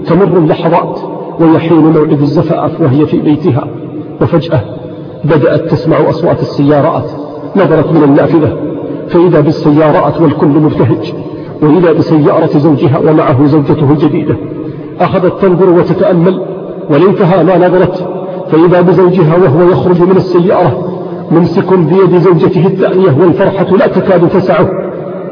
[0.07, 1.01] تمر اللحظات
[1.41, 3.67] ويحين موعد الزفاف وهي في بيتها
[4.21, 4.61] وفجأة
[5.25, 7.11] بدأت تسمع أصوات السيارات
[7.57, 8.57] نظرت من النافذة
[9.09, 11.15] فإذا بالسيارات والكل مبتهج
[11.63, 14.37] وإذا بسيارة زوجها ومعه زوجته الجديدة
[15.01, 16.41] أخذت تنظر وتتأمل
[16.91, 18.09] وليتها ما نظرت
[18.51, 20.87] فإذا بزوجها وهو يخرج من السيارة
[21.31, 24.69] ممسك بيد زوجته الثانية والفرحة لا تكاد تسعه.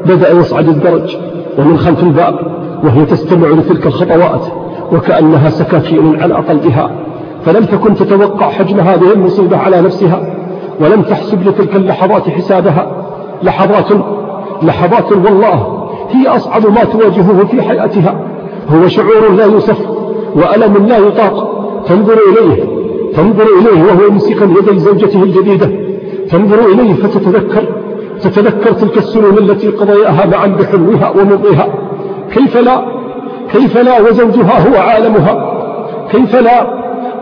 [0.05, 1.17] بدأ يصعد الدرج
[1.57, 2.35] ومن خلف الباب
[2.83, 4.47] وهي تستمع لتلك الخطوات
[4.93, 6.91] وكأنها سكاكين على قلبها.
[7.45, 10.35] فلم تكن تتوقع حجم هذه المصيبة على نفسها
[10.81, 13.05] ولم تحسب لتلك اللحظات حسابها.
[13.43, 13.85] لحظات
[14.63, 18.21] لحظات والله هي أصعب ما تواجهه في حياتها.
[18.69, 19.77] هو شعور لا يوصف
[20.35, 21.59] وألم لا يطاق.
[21.87, 22.63] تنظر إليه
[23.15, 25.69] تنظر إليه وهو يمسك يدي زوجته الجديدة.
[26.29, 27.63] تنظر إليه فتتذكر.
[28.21, 31.67] تتذكر تلك السنون التي قضياها معا بحلوها ومضيها.
[32.33, 32.85] كيف لا؟
[33.51, 35.53] كيف لا وزوجها هو عالمها؟
[36.11, 36.67] كيف لا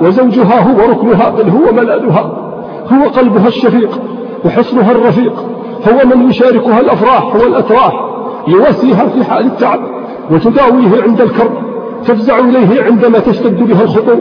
[0.02, 2.32] وزوجها هو ركنها؟ بل هو ملاذها
[2.94, 4.02] هو قلبها الشفيق
[4.46, 5.34] وحصنها الرفيق.
[5.90, 8.06] هو من يشاركها الأفراح والأتراح
[8.48, 9.80] يواسيها في حال التعب
[10.32, 11.52] وتداويه عند الكرب
[12.06, 14.20] تفزع إليه عندما تشتد بها الخطوب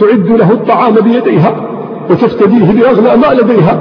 [0.00, 1.54] تعد له الطعام بيديها
[2.10, 3.80] وتفتديه بأغلى ما لديها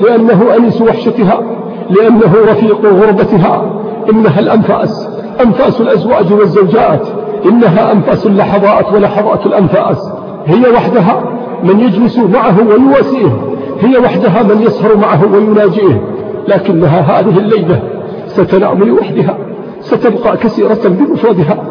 [0.00, 1.57] لأنه أنيس وحشتها.
[1.90, 3.82] لأنه رفيق غربتها.
[4.10, 5.08] إنها الأنفاس.
[5.44, 7.08] أنفاس الأزواج والزوجات.
[7.46, 10.12] إنها أنفاس اللحظات ولحظات الأنفاس.
[10.46, 11.22] هي وحدها
[11.64, 13.38] من يجلس معه ويواسيه.
[13.80, 16.02] هي وحدها من يسهر معه ويناجيه.
[16.48, 17.82] لكنها هذه الليلة
[18.26, 19.36] ستنام لوحدها.
[19.80, 21.64] ستبقى كثيرة بمفردها.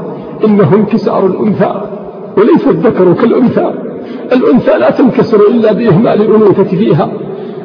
[0.46, 1.82] إنه انكسار الأنثى
[2.38, 3.74] وليس الذكر كالأنثى.
[4.34, 7.10] الأنثى لا تنكسر إلا بإهمال الأنوثة فيها.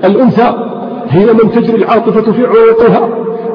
[0.04, 0.52] الأنثى
[1.12, 3.08] هي من تجري العاطفة في عروقها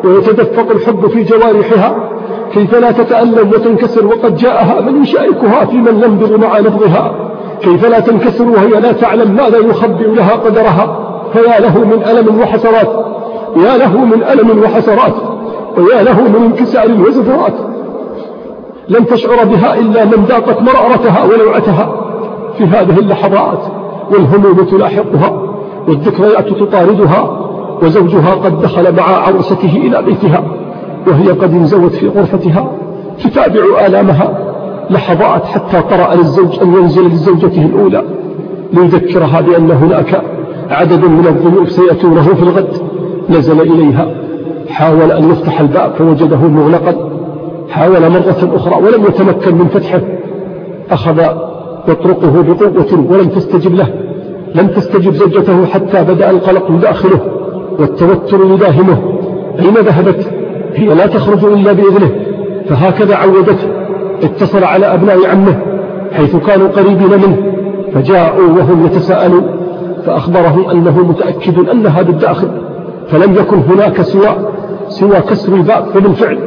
[0.04, 2.10] ويتدفق الحب في جوارحها
[2.54, 7.16] كيف لا تتألم وتنكسر وقد جاءها من يشاركها في من ينبغ مع نبضها
[7.62, 13.06] كيف لا تنكسر وهي لا تعلم ماذا يخبئ لها قدرها؟ فيا له من ألم وحسرات
[13.58, 15.14] يا له من ألم وحسرات
[15.78, 17.54] ويا له من انكسار وزفرات.
[18.90, 21.96] لن تشعر بها إلا من ذاقت مرأرتها ولوعتها
[22.58, 23.60] في هذه اللحظات
[24.12, 25.42] والهموم تلاحقها
[25.88, 27.47] والذكريات تطاردها
[27.84, 30.44] وزوجها قد دخل مع عروسته إلى بيتها
[31.08, 32.72] وهي قد انزوت في غرفتها
[33.24, 34.38] تتابع آلامها.
[34.90, 38.04] لحظات حتى قرأ للزوج أن ينزل لزوجته الأولى
[38.74, 40.22] ليذكرها بأن هناك
[40.70, 42.74] عدد من الضيوف سيأتونه في الغد.
[43.30, 44.08] نزل إليها
[44.70, 47.10] حاول أن يفتح الباب فوجده مغلقا.
[47.70, 50.02] حاول مرة أخرى ولم يتمكن من فتحه.
[50.92, 51.20] أخذ
[51.88, 53.88] يطرقه بقوة ولم تستجب له.
[54.56, 57.20] لم تستجب زوجته حتى بدأ القلق يداخله
[57.80, 58.98] والتوتر يداهمه
[59.60, 60.32] أين ذهبت؟
[60.76, 62.12] هي لا تخرج إلا بإذنه.
[62.70, 63.68] فهكذا عودته.
[64.24, 65.60] اتصل على أبناء عمه
[66.12, 67.38] حيث كانوا قريبين منه.
[67.94, 69.46] فجاءوا وهم يتساءلون.
[70.06, 72.48] فأخبرهم أنه متأكد أنها بالداخل.
[73.08, 74.30] فلم يكن هناك سوى
[74.88, 76.40] سوى كسر الباب وبالفعل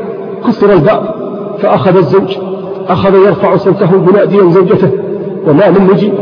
[0.47, 1.03] كسر الباب
[1.59, 2.37] فأخذ الزوج.
[2.89, 4.91] أخذ يرفع صوته بناديا زوجته.
[5.47, 6.13] وما من مجيب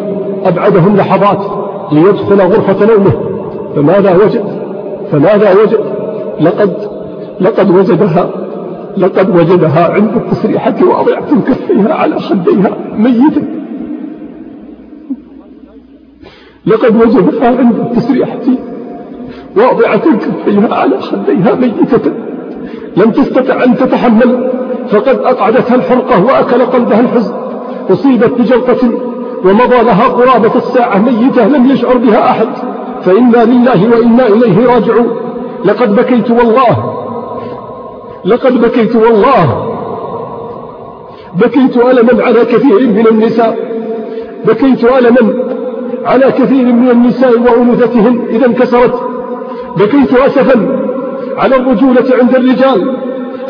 [0.45, 1.45] أبعدهم لحظات
[1.93, 3.13] ليدخل غرفة نومه.
[3.77, 4.68] فماذا وجد؟
[5.13, 5.81] فماذا وجد؟
[6.41, 6.73] لقد
[7.41, 8.31] لقد وجدها
[8.97, 13.43] لقد وجدها عند التسريحة واضعة كفيها على خديها ميتة.
[16.67, 18.41] لقد وجدها عند التسريحة
[19.57, 22.13] واضعة كفيها على خديها ميتة.
[22.97, 24.51] لم تستطع أن تتحمل
[24.89, 27.35] فقد أقعدتها الحرقة وأكل قلبها الحزن.
[27.91, 28.91] أصيبت بجلطة
[29.45, 32.49] ومضى لها قرابة الساعة ميتة لم يشعر بها أحد.
[33.09, 35.09] فإنا لله وإنا إليه راجعون.
[35.65, 36.95] لقد بكيت والله.
[38.25, 39.47] لقد بكيت والله.
[41.35, 43.59] بكيت ألما على كثير من النساء.
[44.47, 45.35] بكيت ألما
[46.05, 48.95] على كثير من النساء وأنوثتهن إذا انكسرت.
[49.77, 50.57] بكيت أسفا
[51.39, 52.97] على الرجولة عند الرجال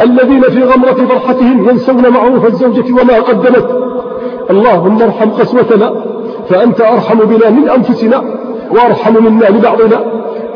[0.00, 3.68] الذين في غمرة فرحتهم ينسون معروف الزوجة وما قدمت.
[4.50, 5.94] اللهم ارحم قسوتنا
[6.48, 8.47] فأنت أرحم بنا من أنفسنا.
[8.72, 10.00] وأرحم منا لبعضنا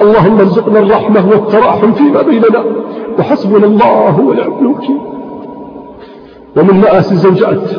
[0.03, 2.65] اللهم ارزقنا الرحمة والتراحم فيما بيننا.
[3.19, 4.99] وحسبنا الله ونعم الوكيل.
[6.57, 7.71] ومن مآسي الزوجات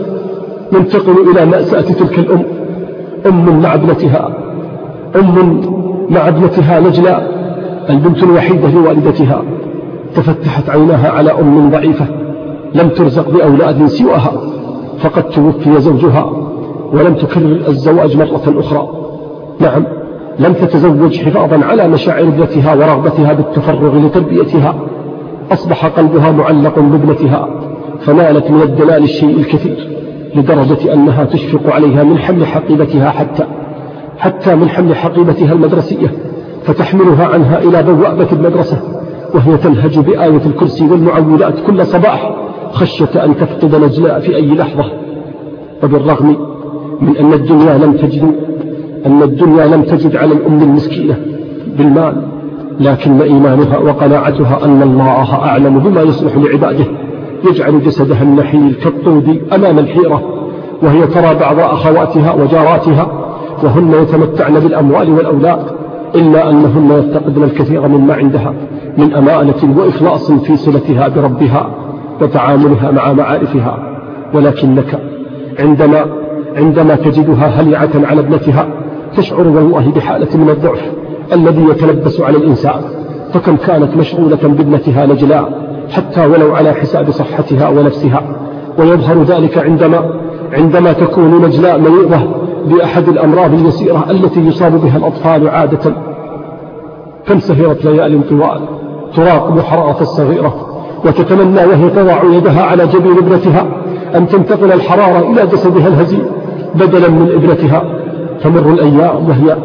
[0.74, 2.44] ننتقل إلى مأساة تلك الأم.
[3.26, 4.30] أم مع ابنتها.
[5.16, 5.62] أم
[6.10, 7.28] مع ابنتها نجلى
[7.90, 9.42] البنت الوحيدة لوالدتها.
[10.16, 12.06] تفتحت عيناها على أم ضعيفة.
[12.76, 14.32] لم ترزق بأولاد سواها.
[15.00, 16.34] فقد توفي زوجها.
[16.94, 18.88] ولم تكرر الزواج مرة أخرى.
[19.60, 20.03] نعم.
[20.40, 24.76] لم تتزوج حفاظا على مشاعر ابنتها ورغبتها بالتفرغ لتربيتها.
[25.52, 27.50] أصبح قلبها معلق بابنتها
[28.00, 29.88] فنالت من الدلال الشيء الكثير
[30.36, 33.44] لدرجة أنها تشفق عليها من حمل حقيبتها حتى
[34.18, 36.12] حتى من حمل حقيبتها المدرسية
[36.64, 38.78] فتحملها عنها إلى بوابة المدرسة
[39.36, 42.36] وهي تنهج بآية الكرسي والمعوذات كل صباح
[42.72, 44.86] خشية أن تفقد نجلاء في أي لحظة.
[45.84, 46.38] وبالرغم
[47.02, 48.36] من أن الدنيا لم تجد
[49.06, 51.16] أن الدنيا لم تجد على الأم المسكينة
[51.78, 52.22] بالمال
[52.80, 56.86] لكن إيمانها وقناعتها أن الله أعلم بما يصلح لعباده.
[57.50, 60.22] يجعل جسدها النحيل كالطود أمام الحيرة
[60.84, 63.08] وهي ترى بعض أخواتها وجاراتها
[63.64, 65.60] وهن يتمتعن بالأموال والأولاد
[66.16, 68.54] إلا أنهن يفتقدن الكثير مما عندها
[68.98, 71.70] من أمانة وإخلاص في صلتها بربها
[72.22, 73.78] وتعاملها مع معارفها.
[74.34, 75.00] ولكنك
[75.60, 76.06] عندما
[76.58, 78.68] عندما تجدها هلعة على ابنتها
[79.18, 80.92] تشعر والله بحالة من الضعف
[81.34, 82.82] الذي يتلبس على الإنسان
[83.34, 88.22] فكم كانت مشغولة بابنتها نجلاء حتى ولو على حساب صحتها ونفسها.
[88.80, 90.20] ويظهر ذلك عندما
[90.54, 92.20] عندما تكون نجلاء مريضة
[92.66, 95.96] بأحد الأمراض اليسيرة التي يصاب بها الأطفال عادة.
[97.28, 98.62] كم سهرت ليال طوال
[99.16, 100.56] تراقب حرارة الصغيرة
[101.06, 103.66] وتتمنى وهي تضع يدها على جبين ابنتها
[104.16, 106.24] أن تنتقل الحرارة إلى جسدها الهزيل
[106.76, 107.84] بدلا من ابنتها.
[108.44, 109.58] تمر الأيام وهي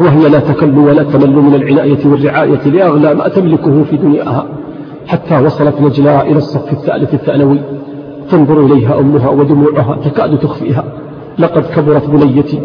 [0.00, 4.46] وهي لا تكل ولا تمل من العناية والرعاية لأغلى ما تملكه في دنياها.
[5.06, 7.60] حتى وصلت نجلاء إلى الصف الثالث الثانوي.
[8.30, 10.84] تنظر إليها أمها ودموعها تكاد تخفيها.
[11.38, 12.60] لقد كبرت بنيتي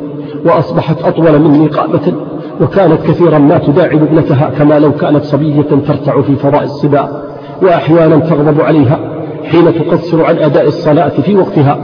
[0.46, 2.14] وأصبحت أطول مني قامة.
[2.62, 7.10] وكانت كثيرا ما تداعب ابنتها كما لو كانت صبية ترتع في فضاء السباع
[7.64, 9.00] وأحيانا تغضب عليها
[9.44, 11.78] حين تقصر عن أداء الصلاة في وقتها.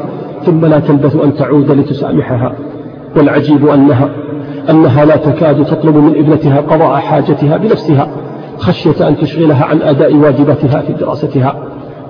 [0.46, 2.56] ثم لا تلبث أن تعود لتسامحها.
[3.18, 4.10] والعجيب أنها
[4.70, 8.08] أنها لا تكاد تطلب من ابنتها قضاء حاجتها بنفسها
[8.58, 11.56] خشية أن تشغلها عن أداء واجباتها في دراستها.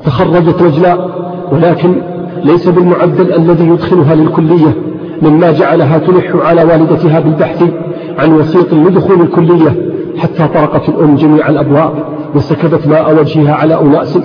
[0.06, 1.10] تخرجت رجلاء
[1.52, 2.02] ولكن
[2.43, 4.74] ليس بالمعدل الذي يدخلها للكلية
[5.22, 7.63] مما جعلها تلح على والدتها بالبحث
[8.20, 9.76] عن وسيط لدخول الكلية
[10.17, 11.93] حتى طرقت الأم جميع الأبواب
[12.36, 14.20] وسكبت ماء وجهها على أناس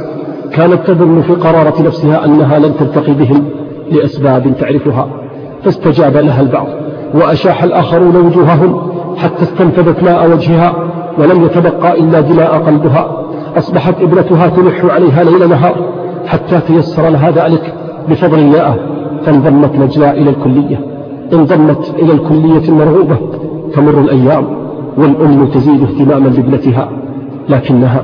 [0.53, 3.45] كانت تظن في قرارة نفسها أنها لن تلتقي بهم
[3.91, 5.22] لأسباب تعرفها.
[5.65, 6.67] فاستجاب لها البعض
[7.15, 10.75] وأشاح الآخرون وجوههم حتى استنفذت ماء وجهها
[11.19, 13.23] ولم يتبقى إلا دماء قلبها.
[13.57, 15.75] أصبحت ابنتها تلح عليها ليل نهار
[16.27, 17.75] حتى تيسر لها ذلك
[18.09, 18.77] بفضل الله
[19.25, 20.81] فانضمت نجلاء إلى الكلية.
[21.33, 23.17] انضمت إلى الكلية المرغوبة
[23.75, 24.45] تمر الأيام
[24.97, 26.89] والأم تزيد اهتماما بابنتها
[27.49, 28.03] لكنها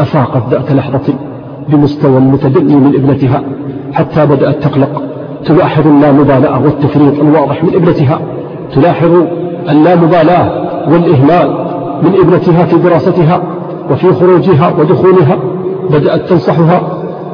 [0.00, 1.14] أفاقت ذات لحظة
[1.68, 3.42] بمستوى متدني من ابنتها
[3.92, 5.09] حتى بدأت تقلق.
[5.44, 8.20] تلاحظ اللامبالاة والتفريط الواضح من ابنتها.
[8.74, 9.10] تلاحظ
[9.70, 11.66] اللامبالاة والإهمال
[12.02, 13.42] من ابنتها في دراستها
[13.90, 15.38] وفي خروجها ودخولها.
[15.90, 16.82] بدأت تنصحها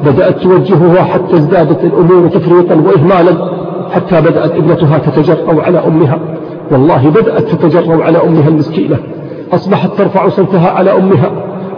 [0.05, 3.51] بدأت توجهها حتى ازدادت الأمور تفريطا وإهمالا
[3.91, 6.19] حتى بدأت ابنتها تتجرأ على أمها.
[6.71, 8.97] والله بدأت تتجرأ على أمها المسكينة.
[9.53, 11.31] أصبحت ترفع صوتها على أمها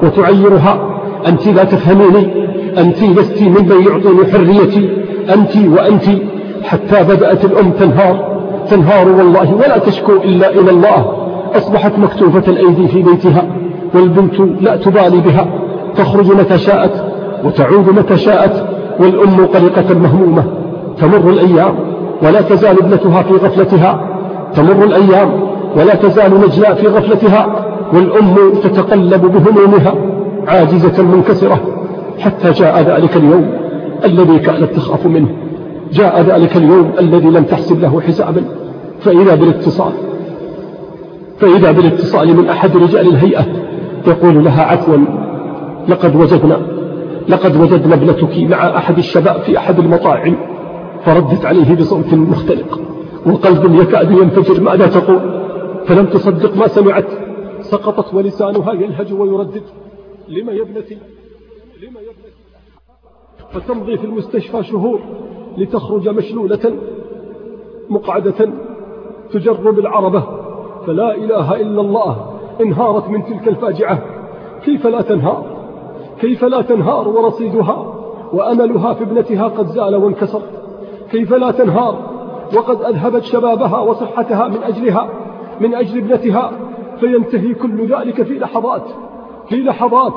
[0.03, 1.01] وتعيرها.
[1.27, 2.49] أنت لا تفهميني.
[2.77, 4.98] أنت لست ممن يعطيني حريتي.
[5.33, 6.03] أنت وأنت
[6.63, 8.39] حتى بدأت الأم تنهار.
[8.69, 11.13] تنهار والله ولا تشكو إلا إلى الله.
[11.55, 13.43] أصبحت مكتوفة الأيدي في بيتها
[13.93, 15.45] والبنت لا تبالي بها.
[15.95, 17.03] تخرج متى شاءت
[17.43, 18.65] وتعود متى شاءت
[18.99, 20.43] والأم قلقة مهمومة.
[20.97, 21.75] تمر الأيام
[22.23, 24.01] ولا تزال ابنتها في غفلتها.
[24.55, 25.31] تمر الأيام
[25.77, 27.65] ولا تزال نجلاء في غفلتها.
[27.93, 29.93] والأم تتقلب بهمومها.
[30.47, 31.59] عاجزة منكسرة.
[32.19, 33.68] حتى جاء ذلك اليوم.
[34.05, 35.29] الذي كانت تخاف منه.
[35.91, 38.45] جاء ذلك اليوم الذي لم تحسب له حسابا.
[38.99, 39.91] فإذا بالاتصال
[41.39, 43.45] فإذا بالاتصال من أحد رجال الهيئة
[44.07, 44.97] يقول لها عفوا
[45.87, 46.59] لقد وجدنا
[47.29, 50.35] لقد وجدنا ابنتك مع أحد الشباب في أحد المطاعم.
[51.05, 52.79] فردت عليه بصوت مختلق.
[53.25, 55.19] وقلب يكاد ينفجر ماذا تقول؟
[55.85, 57.05] فلم تصدق ما سمعت.
[57.61, 59.63] سقطت ولسانها يلهج ويردد.
[60.27, 60.97] لما يا ابنتي؟
[61.83, 61.99] لما
[63.51, 64.99] فتمضي في المستشفى شهور
[65.57, 66.73] لتخرج مشلولة
[67.89, 68.49] مقعدة
[69.31, 70.23] تجر بالعربة
[70.87, 73.99] فلا إله إلا الله انهارت من تلك الفاجعة.
[74.65, 75.45] كيف لا تنهار؟
[76.21, 77.95] كيف لا تنهار ورصيدها؟
[78.33, 80.41] وأملها في ابنتها قد زال وانكسر.
[81.11, 81.95] كيف لا تنهار؟
[82.57, 85.09] وقد أذهبت شبابها وصحتها من أجلها
[85.61, 86.51] من أجل ابنتها
[86.99, 88.83] فينتهي كل ذلك في لحظات
[89.49, 90.13] في لحظات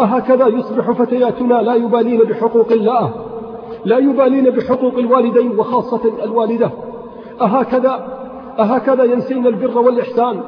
[0.00, 3.10] أهكذا يصبح فتياتنا لا يبالين بحقوق الله
[3.84, 6.70] لا يبالين بحقوق الوالدين وخاصة الوالدة.
[7.40, 8.06] أهكذا
[8.58, 10.40] أهكذا ينسين البر والإحسان.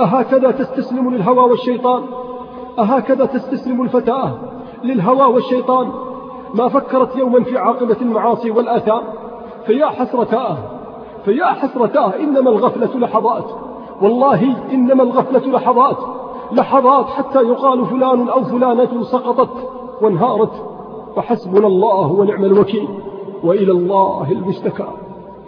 [0.00, 2.02] أهكذا تستسلم للهوى والشيطان.
[2.78, 4.32] أهكذا تستسلم الفتاة
[4.84, 5.90] للهوى والشيطان.
[6.54, 9.02] ما فكرت يوما في عاقبة المعاصي والآثام.
[9.66, 10.56] فيا حسرتاه
[11.24, 13.44] فيا حسرتاه إنما الغفلة لحظات
[14.02, 15.96] والله إنما الغفلة لحظات
[16.52, 19.68] لحظات حتى يقال فلان أو فلانة سقطت
[20.02, 20.52] وانهارت
[21.16, 22.88] فحسبنا الله ونعم الوكيل
[23.44, 24.86] وإلى الله المشتكى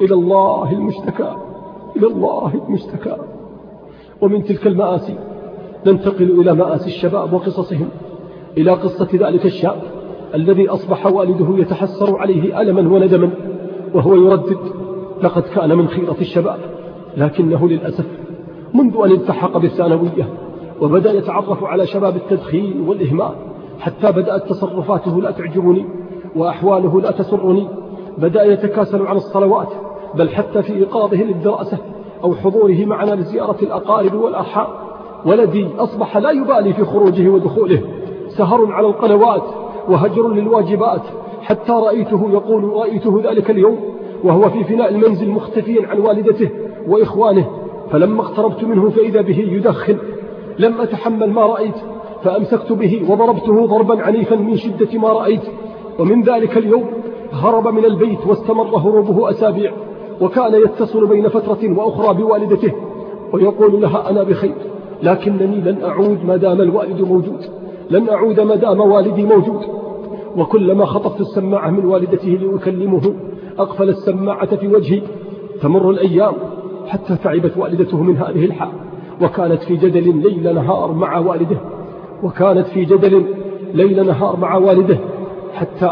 [0.01, 1.37] إلى الله المشتكى
[1.97, 3.17] إلى الله المشتكى.
[4.23, 5.19] ومن تلك المآسي
[5.87, 7.89] ننتقل إلى مآسي الشباب وقصصهم
[8.57, 9.83] إلى قصة ذلك الشاب
[10.35, 13.31] الذي أصبح والده يتحسر عليه ألما وندما
[13.95, 14.59] وهو يردد
[15.23, 16.59] لقد كان من خيرة الشباب
[17.17, 18.07] لكنه للأسف
[18.75, 20.29] منذ أن التحق بالثانوية
[20.83, 23.33] وبدأ يتعرف على شباب التدخين والإهمال.
[23.81, 25.87] حتى بدأت تصرفاته لا تعجبني
[26.37, 27.69] وأحواله لا تسرني.
[28.19, 29.69] بدأ يتكاسل عن الصلوات
[30.15, 31.79] بل حتى في إيقاظه للدراسة
[32.25, 34.67] أو حضوره معنا لزيارة الأقارب والأرحام.
[35.27, 37.83] ولدي أصبح لا يبالي في خروجه ودخوله.
[38.29, 39.43] سهر على القنوات
[39.89, 41.03] وهجر للواجبات.
[41.43, 43.79] حتى رأيته يقول رأيته ذلك اليوم
[44.25, 46.51] وهو في فناء المنزل مختفيا عن والدته
[46.89, 47.47] وإخوانه.
[47.91, 49.97] فلما اقتربت منه فإذا به يدخن.
[50.59, 51.75] لم أتحمل ما رأيت
[52.23, 55.43] فأمسكت به وضربته ضربا عنيفا من شدة ما رأيت.
[55.99, 56.85] ومن ذلك اليوم
[57.33, 59.73] هرب من البيت واستمر هروبه أسابيع
[60.21, 62.73] وكان يتصل بين فترة وأخرى بوالدته
[63.33, 64.55] ويقول لها أنا بخير
[65.03, 67.41] لكنني لن أعود ما دام الوالد موجود
[67.91, 69.61] لن أعود ما دام والدي موجود.
[70.37, 73.15] وكلما خطفت السماعة من والدته لأكلمه
[73.59, 75.03] أقفل السماعة في وجهي.
[75.63, 76.35] تمر الأيام
[76.87, 78.86] حتى تعبت والدته من هذه الحال.
[79.23, 81.57] وكانت في جدل ليل نهار مع والده
[82.23, 83.25] وكانت في جدل
[83.75, 84.99] ليل نهار مع والده
[85.53, 85.91] حتى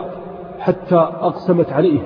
[0.58, 1.98] حتى أقسمت عليه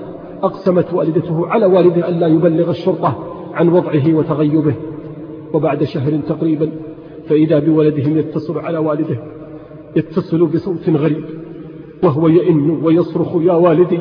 [0.43, 3.19] أقسمت والدته على والده أن لا يبلغ الشرطة
[3.55, 4.75] عن وضعه وتغيبه.
[5.55, 6.71] وبعد شهر تقريبا
[7.29, 9.19] فإذا بولدهم يتصل على والده
[9.97, 11.25] يتصل بصوت غريب
[12.03, 14.01] وهو يئن ويصرخ يا والدي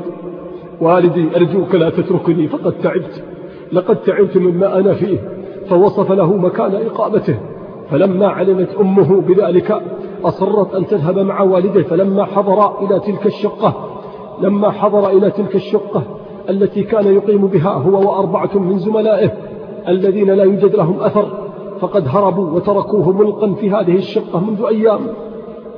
[0.81, 3.23] والدي أرجوك لا تتركني فقد تعبت
[3.71, 5.36] لقد تعبت مما أنا فيه.
[5.69, 7.39] فوصف له مكان إقامته.
[7.91, 9.81] فلما علمت أمه بذلك
[10.25, 13.73] أصرت أن تذهب مع والده فلما حضر إلى تلك الشقة
[14.41, 16.03] لما حضر إلى تلك الشقة
[16.49, 19.31] التي كان يقيم بها هو وأربعة من زملائه
[19.87, 21.27] الذين لا يوجد لهم أثر
[21.79, 24.99] فقد هربوا وتركوه ملقا في هذه الشقة منذ أيام.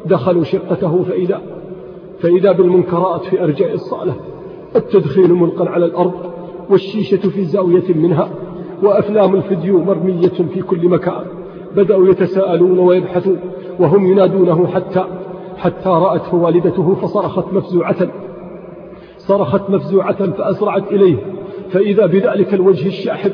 [0.06, 1.42] دخلوا شقته فإذا,
[2.20, 4.14] فإذا بالمنكرات في أرجاء الصالة.
[4.76, 6.14] التدخين ملقا على الأرض
[6.70, 8.30] والشيشة في زاوية منها.
[8.84, 11.24] وأفلام الفيديو مرمية في كل مكان.
[11.76, 13.40] بدأوا يتساءلون ويبحثون
[13.80, 15.04] وهم ينادونه حتى
[15.58, 18.08] حتى رأته والدته فصرخت مفزوعة.
[19.18, 21.18] صرخت مفزوعة فأسرعت إليه.
[21.70, 23.32] فإذا بذلك الوجه الشاحب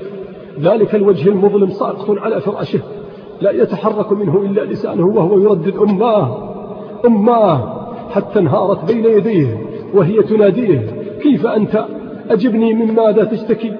[0.60, 2.80] ذلك الوجه المظلم ساقط على فراشه.
[3.42, 6.54] لا يتحرك منه إلا لسانه وهو يردد أماه!
[7.06, 7.86] أماه!
[8.10, 9.62] حتى انهارت بين يديه
[9.94, 10.86] وهي تناديه
[11.22, 11.86] كيف أنت؟
[12.30, 13.74] أجبني من ماذا تشتكي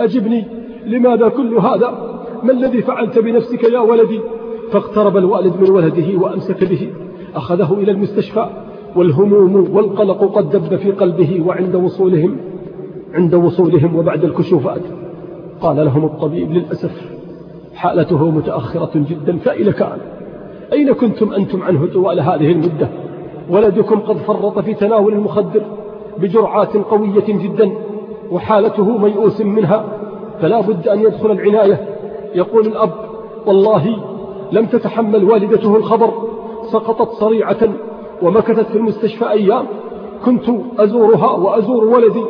[0.00, 0.46] أجبني
[0.86, 4.20] لماذا كل هذا؟ ما الذي فعلت بنفسك يا ولدي؟
[4.72, 6.92] فاقترب الوالد من ولده وأمسك به.
[7.34, 8.46] أخذه إلى المستشفى
[8.96, 12.36] والهموم والقلق قد دب في قلبه وعند وصولهم
[13.14, 14.82] عند وصولهم وبعد الكشوفات.
[15.60, 17.12] قال لهم الطبيب للأسف
[17.74, 19.98] حالته متأخرة جدا فإلى كان؟
[20.72, 22.88] أين كنتم أنتم عنه طوال هذه المدة؟
[23.50, 25.62] ولدكم قد فرط في تناول المخدر
[26.18, 27.72] بجرعات قوية جدا
[28.30, 29.84] وحالته ميؤوس منها.
[30.42, 31.88] فلا بد أن يدخل العناية.
[32.34, 32.90] يقول الأب
[33.46, 33.96] والله
[34.52, 36.10] لم تتحمل والدته الخبر
[36.72, 37.68] سقطت صريعة
[38.22, 39.64] ومكثت في المستشفى أيام.
[40.24, 40.44] كنت
[40.78, 42.24] أزورها وأزور ولدي.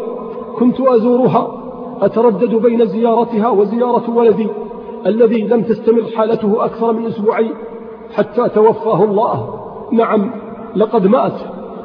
[0.59, 1.59] كنت أزورها.
[2.03, 4.49] أتردد بين زيارتها وزيارة ولدي
[5.07, 7.55] الذي لم تستمر حالته أكثر من أسبوعين
[8.15, 9.55] حتى توفاه الله.
[9.93, 10.31] نعم
[10.77, 11.41] لقد مات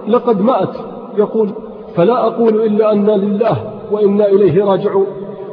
[0.08, 0.76] لقد مات.
[1.18, 1.50] يقول
[1.96, 3.58] فلا أقول إلا أن لله
[3.92, 5.08] وإنا إليه راجعون.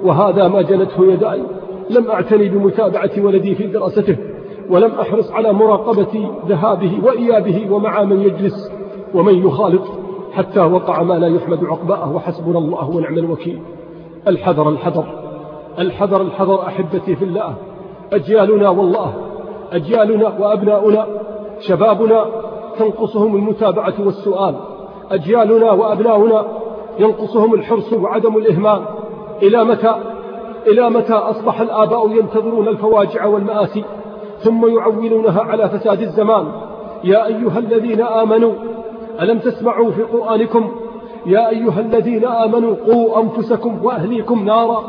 [0.05, 1.43] وهذا ما جنته يداي.
[1.91, 4.17] لم أعتني بمتابعة ولدي في دراسته
[4.71, 8.73] ولم أحرص على مراقبة ذهابه وإيابه ومع من يجلس
[9.15, 9.83] ومن يخالط
[10.33, 13.59] حتى وقع ما لا يحمد عقباءه وحسبنا الله ونعم الوكيل.
[14.29, 15.05] الحذر الحذر.
[15.79, 17.55] الحذر الحذر أحبتي في الله.
[18.13, 19.15] أجيالنا والله.
[19.73, 21.07] أجيالنا وأبناؤنا.
[21.61, 22.25] شبابنا
[22.79, 24.55] تنقصهم المتابعة والسؤال.
[25.11, 26.45] أجيالنا وأبناؤنا
[26.99, 28.81] ينقصهم الحرص وعدم الإهمال.
[29.43, 29.95] إلى متى؟
[30.66, 33.85] إلى متى أصبح الآباء ينتظرون الفواجع والمآسي
[34.39, 36.47] ثم يعولونها على فساد الزمان؟
[37.05, 38.53] يا أيها الذين آمنوا
[39.20, 40.70] ألم تسمعوا في قرآنكم؟
[41.26, 44.85] يا أيها الذين آمنوا قوا أنفسكم وأهليكم نارا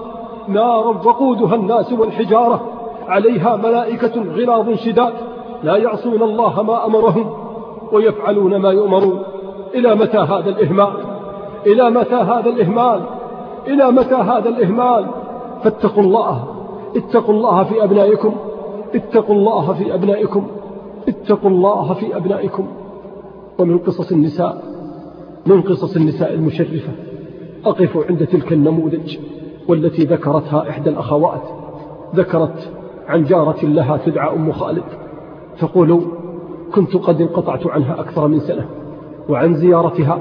[0.47, 2.61] نارا وقودها الناس والحجارة
[3.07, 5.13] عليها ملائكة غلاظ شداد
[5.63, 7.33] لا يعصون الله ما أمرهم
[7.91, 9.23] ويفعلون ما يؤمرون.
[9.75, 10.93] إلى متى هذا الإهمال؟
[11.65, 13.01] إلى متى هذا الإهمال؟
[13.67, 15.05] إلى متى هذا الإهمال؟
[15.63, 16.43] فاتقوا الله.
[16.95, 18.35] اتقوا الله في أبنائكم.
[18.95, 20.47] اتقوا الله في أبنائكم.
[21.07, 22.67] اتقوا الله في أبنائكم.
[23.59, 24.63] ومن قصص النساء
[25.45, 26.91] من قصص النساء المشرفة
[27.65, 29.17] أقف عند تلك النموذج
[29.67, 31.43] والتي ذكرتها إحدى الأخوات.
[32.15, 32.71] ذكرت
[33.07, 34.83] عن جارة لها تدعى أم خالد.
[35.59, 36.01] تقول
[36.75, 38.65] كنت قد انقطعت عنها أكثر من سنة
[39.29, 40.19] وعن زيارتها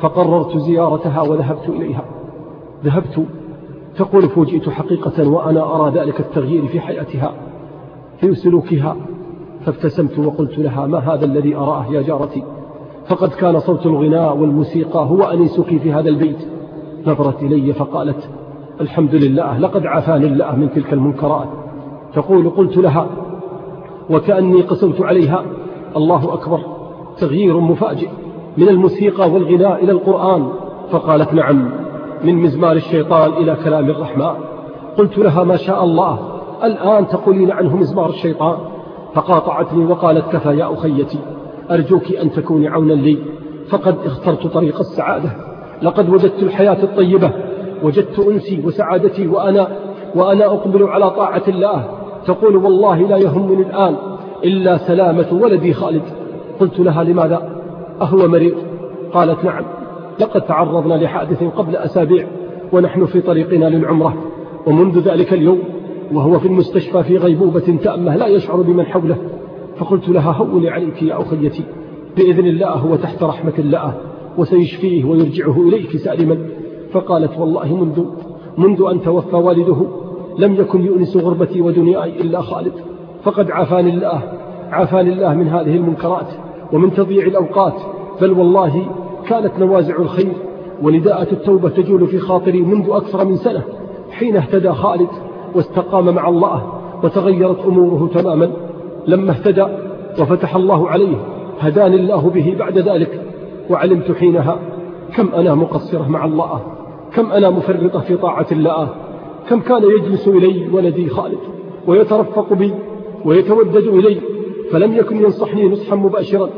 [0.00, 2.04] فقررت زيارتها وذهبت إليها.
[2.84, 3.24] ذهبت.
[3.96, 7.32] تقول فوجئت حقيقة وأنا أرى ذلك التغيير في حياتها
[8.20, 8.96] في سلوكها.
[9.66, 12.42] فابتسمت وقلت لها ما هذا الذي أراه يا جارتي؟
[13.08, 16.48] فقد كان صوت الغناء والموسيقى هو أنيسك في هذا البيت.
[17.06, 18.30] نظرت إلي فقالت
[18.80, 21.48] الحمد لله لقد عافاني الله من تلك المنكرات.
[22.14, 23.06] تقول قلت لها
[24.10, 25.42] وكأني قسمت عليها
[25.96, 26.60] الله أكبر
[27.18, 28.08] تغيير مفاجئ
[28.56, 30.48] من الموسيقى والغناء إلى القرآن.
[30.90, 31.70] فقالت نعم.
[32.24, 34.34] من مزمار الشيطان إلى كلام الرحمن.
[34.98, 36.18] قلت لها ما شاء الله
[36.64, 38.56] الآن تقولين عنه مزمار الشيطان؟
[39.14, 41.18] فقاطعتني وقالت كفى يا أخيتي
[41.70, 43.18] أرجوك أن تكوني عونا لي.
[43.70, 45.30] فقد اخترت طريق السعادة.
[45.82, 47.30] لقد وجدت الحياة الطيبة
[47.82, 49.68] وجدت أنسي وسعادتي وأنا,
[50.14, 51.84] وأنا أقبل على طاعة الله.
[52.26, 53.96] تقول والله لا يهمني الآن
[54.44, 56.02] إلا سلامة ولدي خالد.
[56.60, 57.52] قلت لها لماذا؟
[58.02, 58.54] أهو مريض.
[59.12, 59.64] قالت نعم.
[60.20, 62.26] لقد تعرضنا لحادث قبل أسابيع
[62.72, 64.14] ونحن في طريقنا للعمرة
[64.66, 65.58] ومنذ ذلك اليوم
[66.12, 69.16] وهو في المستشفى في غيبوبة تأمة لا يشعر بمن حوله
[69.76, 71.64] فقلت لها هوني عليك يا أخيتي
[72.16, 73.94] بإذن الله هو تحت رحمة الله
[74.38, 76.38] وسيشفيه ويرجعه إليك سالما.
[76.92, 78.04] فقالت والله منذ
[78.58, 79.86] منذ أن توفى والده
[80.38, 82.72] لم يكن يؤنس غربتي ودنياي إلا خالد
[83.22, 84.22] فقد عافاني الله
[84.70, 86.26] عافاني الله من هذه المنكرات
[86.72, 87.74] ومن تضييع الأوقات
[88.20, 88.86] بل والله
[89.28, 90.32] كانت نوازع الخير
[90.82, 93.62] ونداءة التوبة تجول في خاطري منذ أكثر من سنة
[94.10, 95.08] حين اهتدى خالد
[95.54, 96.72] واستقام مع الله
[97.04, 98.50] وتغيرت أموره تماما.
[99.06, 99.66] لما اهتدى
[100.20, 101.16] وفتح الله عليه
[101.60, 103.20] هداني الله به بعد ذلك
[103.70, 104.58] وعلمت حينها
[105.16, 106.62] كم أنا مقصرة مع الله
[107.14, 108.88] كم أنا مفرطة في طاعة الله
[109.48, 111.38] كم كان يجلس إلي ولدي خالد
[111.86, 112.74] ويترفق بي
[113.24, 114.20] ويتودد إلي
[114.70, 116.48] فلم يكن ينصحني نصحا مباشرا.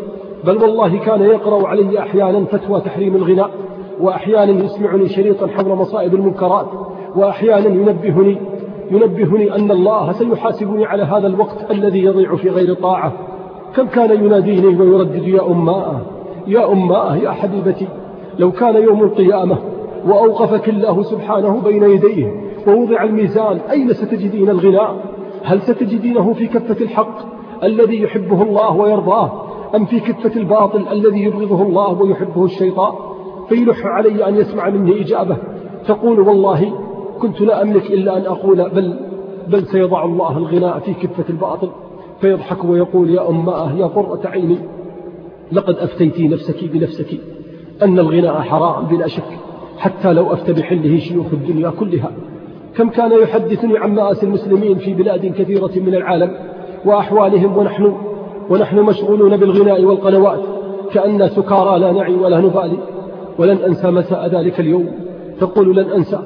[0.44, 3.50] بل والله كان يقرأ علي أحيانا فتوى تحريم الغناء
[4.00, 6.66] وأحيانا يسمعني شريطا حول مصائب المنكرات
[7.16, 8.36] وأحيانا ينبهني
[8.90, 13.12] ينبهني أن الله سيحاسبني على هذا الوقت الذي يضيع في غير طاعة.
[13.76, 16.00] كم كان يناديني ويردد يا أماه
[16.46, 17.88] يا أماه يا حبيبتي
[18.38, 19.58] لو كان يوم القيامة
[20.06, 22.32] وأوقفك الله سبحانه بين يديه
[22.66, 24.96] ووضع الميزان أين ستجدين الغناء؟
[25.42, 27.18] هل ستجدينه في كفة الحق
[27.64, 32.92] الذي يحبه الله ويرضاه؟ أم في كفة الباطل الذي يبغضه الله ويحبه الشيطان؟
[33.48, 35.36] فيلح علي أن يسمع مني إجابة.
[35.86, 36.72] تقول والله
[37.20, 39.00] كنت لا أملك إلا أن أقول بل,
[39.48, 41.70] بل سيضع الله الغناء في كفة الباطل.
[42.20, 44.58] فيضحك ويقول يا أماه يا قرة عيني.
[45.52, 47.20] لقد أفتيتي نفسك بنفسك
[47.82, 49.38] أن الغناء حرام بلا شك
[49.78, 52.10] حتى لو أفت بحله شيوخ الدنيا كلها.
[52.76, 56.30] كم كان يحدثني عن مآسي المسلمين في بلاد كثيرة من العالم
[56.84, 57.92] وأحوالهم ونحن
[58.50, 60.40] ونحن مشغولون بالغناء والقنوات
[60.92, 62.78] كأن سكارى لا نعي ولا نبالي
[63.38, 64.88] ولن أنسى مساء ذلك اليوم.
[65.40, 66.18] تقول لن أنسى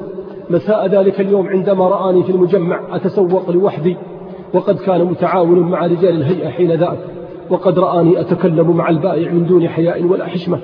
[0.51, 3.97] مساء ذلك اليوم عندما رآني في المجمع أتسوق لوحدي
[4.55, 6.99] وقد كان متعاون مع رجال الهيئة حين ذاك
[7.51, 10.59] وقد رآني أتكلم مع البائع من دون حياء ولا حشمة.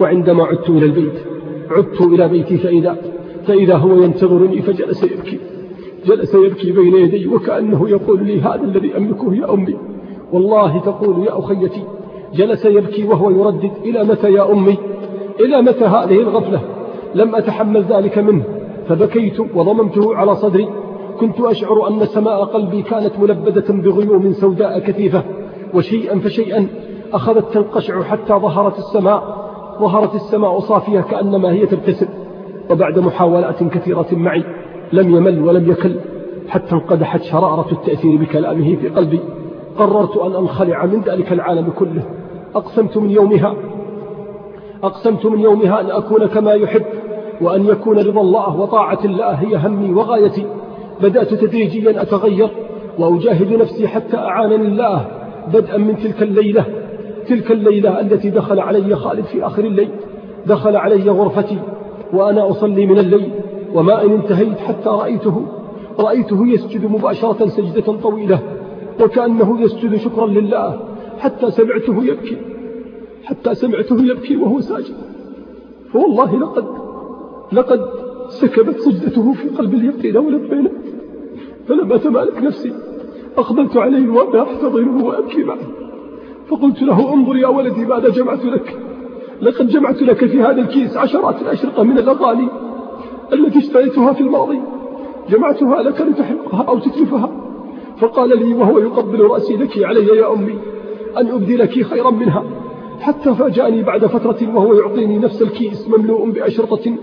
[0.00, 1.18] وعندما عدت إلى البيت
[1.70, 2.96] عدت إلى بيتي فإذا,
[3.46, 5.38] فإذا هو ينتظرني فجلس يبكي
[6.06, 9.76] جلس يبكي بين يدي وكأنه يقول لي هذا الذي أملكه يا أمي.
[10.32, 11.82] والله تقول يا أخيتي
[12.34, 14.78] جلس يبكي وهو يردد إلى متى يا أمي؟
[15.40, 16.60] إلى متى هذه الغفلة؟
[17.14, 18.44] لم أتحمل ذلك منه
[18.88, 20.68] فبكيت وضممته على صدري.
[21.20, 25.22] كنت أشعر أن سماء قلبي كانت ملبدة بغيوم سوداء كثيفة
[25.74, 26.66] وشيئا فشيئا
[27.12, 29.48] أخذت تنقشع حتى ظهرت السماء
[29.80, 32.08] ظهرت السماء صافية كأنما هي تبتسم.
[32.70, 34.44] وبعد محاولات كثيرة معي
[34.92, 35.96] لم يمل ولم يكل
[36.48, 39.20] حتى انقدحت شرارة التأثير بكلامه في قلبي.
[39.78, 42.02] قررت أن أنخلع من ذلك العالم كله.
[42.54, 43.54] أقسمت من يومها
[44.82, 46.84] أقسمت من يومها أن أكون كما يحب
[47.40, 50.46] وأن يكون رضا الله وطاعة الله هي همي وغايتي.
[51.00, 52.50] بدأت تدريجيا أتغير
[52.98, 55.06] وأجاهد نفسي حتى أعانني الله
[55.52, 56.64] بدءا من تلك الليلة.
[57.28, 59.90] تلك الليلة التي دخل علي خالد في آخر الليل.
[60.46, 61.58] دخل علي غرفتي
[62.12, 63.30] وأنا أصلي من الليل
[63.74, 65.42] وما إن انتهيت حتى رأيته.
[66.00, 68.38] رأيته يسجد مباشرة سجدة طويلة.
[69.00, 70.80] وكأنه يسجد شكرا لله.
[71.18, 72.36] حتى سمعته يبكي.
[73.24, 74.94] حتى سمعته يبكي وهو ساجد.
[75.92, 76.64] فوالله لقد
[77.52, 77.80] لقد
[78.28, 80.70] سكبت سجدته في قلب اليقين ولبينا
[81.68, 82.72] فلما تمالك نفسي
[83.36, 85.58] أقبلت عليه وأنا أحتضنه وأبكي معه.
[86.48, 88.78] فقلت له انظر يا ولدي ماذا جمعت لك.
[89.42, 92.48] لقد جمعت لك في هذا الكيس عشرات الأشرطة من الأغاني
[93.32, 94.60] التي اشتريتها في الماضي.
[95.30, 97.37] جمعتها لك لتحرقها أو تتلفها.
[98.00, 100.58] فقال لي وهو يقبل رأسي لك علي يا أمي
[101.16, 102.44] أن أبدي لك خيرا منها
[103.00, 106.94] حتى فاجأني بعد فترة وهو يعطيني نفس الكيس مملوء بأشرطة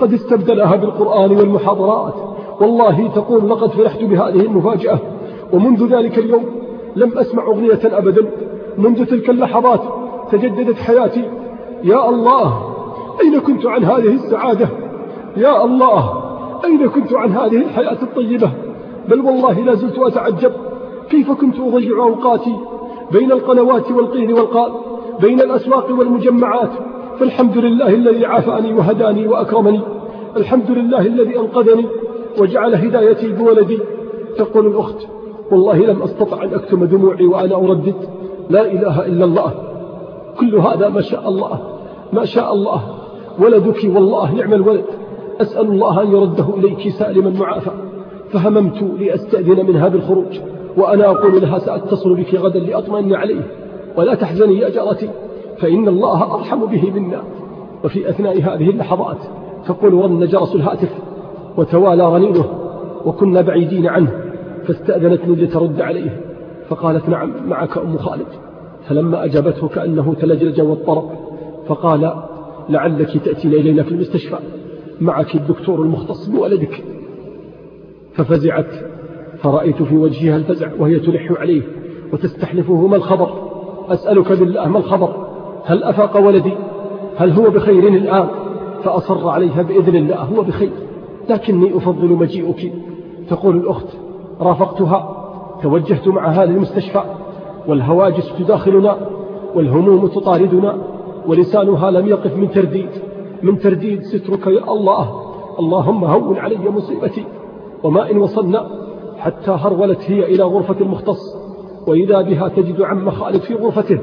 [0.00, 2.14] قد استبدلها بالقرآن والمحاضرات.
[2.60, 4.98] والله تقول لقد فرحت بهذه المفاجأة.
[5.52, 6.44] ومنذ ذلك اليوم
[6.96, 8.30] لم أسمع أغنية أبدا.
[8.78, 9.80] منذ تلك اللحظات
[10.30, 11.24] تجددت حياتي.
[11.84, 12.62] يا الله
[13.22, 14.68] أين كنت عن هذه السعادة؟
[15.36, 16.22] يا الله
[16.64, 18.50] أين كنت عن هذه الحياة الطيبة؟
[19.10, 20.52] بل والله لا زلت أتعجب.
[21.10, 22.56] كيف كنت أضيع أوقاتي
[23.12, 24.72] بين القنوات والقيل والقال
[25.20, 26.70] بين الأسواق والمجمعات؟
[27.18, 29.80] فالحمد لله الذي عافاني وهداني وأكرمني.
[30.36, 31.86] الحمد لله الذي أنقذني
[32.40, 33.78] وجعل هدايتي بولدي.
[34.36, 35.06] تقول الأخت
[35.50, 37.94] والله لم أستطع أن أكتم دموعي وأنا أردد.
[38.50, 39.52] لا إله إلا الله.
[40.40, 41.58] كل هذا ما شاء الله
[42.12, 42.82] ما شاء الله.
[43.38, 44.84] ولدك والله نعم الولد.
[45.40, 47.70] أسأل الله أن يرده إليك سالما معافى.
[48.32, 50.40] فهممت لأستأذن منها بالخروج
[50.76, 53.42] وأنا أقول لها سأتصل بك غدا لأطمئن عليه
[53.96, 55.10] ولا تحزني يا جارتي
[55.58, 57.22] فإن الله أرحم به منا.
[57.84, 59.16] وفي أثناء هذه اللحظات
[59.66, 60.90] تقول رن جرس الهاتف
[61.56, 62.44] وتوالى رنينه
[63.06, 64.10] وكنا بعيدين عنه
[64.66, 66.20] فاستأذنتني لترد عليه
[66.68, 68.26] فقالت نعم معك أم خالد.
[68.88, 71.10] فلما أجابته كأنه تلجلج واضطرب
[71.66, 72.12] فقال
[72.68, 74.36] لعلك تأتين إلينا في المستشفى
[75.00, 76.84] معك الدكتور المختص بولدك.
[78.24, 78.66] ففزعت.
[79.42, 81.62] فرأيت في وجهها الفزع وهي تلح عليه
[82.12, 82.86] وتستحلفه.
[82.86, 83.30] ما الخبر؟
[83.88, 85.26] أسألك بالله ما الخبر؟
[85.64, 86.52] هل أفاق ولدي؟
[87.16, 88.28] هل هو بخير الآن؟
[88.84, 90.70] فأصر عليها بإذن الله هو بخير.
[91.28, 92.72] لكني أفضل مجيئك.
[93.28, 93.86] تقول الأخت
[94.40, 95.16] رافقتها.
[95.62, 97.02] توجهت معها للمستشفى.
[97.66, 98.96] والهواجس تداخلنا
[99.54, 100.76] والهموم تطاردنا
[101.26, 102.90] ولسانها لم يقف من ترديد.
[103.42, 105.22] من ترديد سترك يا الله.
[105.58, 107.24] اللهم هون علي مصيبتي.
[107.84, 108.70] وما إن وصلنا
[109.18, 111.20] حتى هرولت هي إلى غرفة المختص.
[111.86, 114.00] وإذا بها تجد عم خالد في غرفته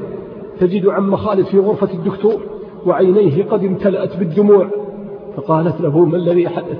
[0.60, 2.40] تجد عم خالد في غرفة الدكتور
[2.86, 4.68] وعينيه قد امتلأت بالدموع.
[5.36, 6.78] فقالت له ما الذي حدث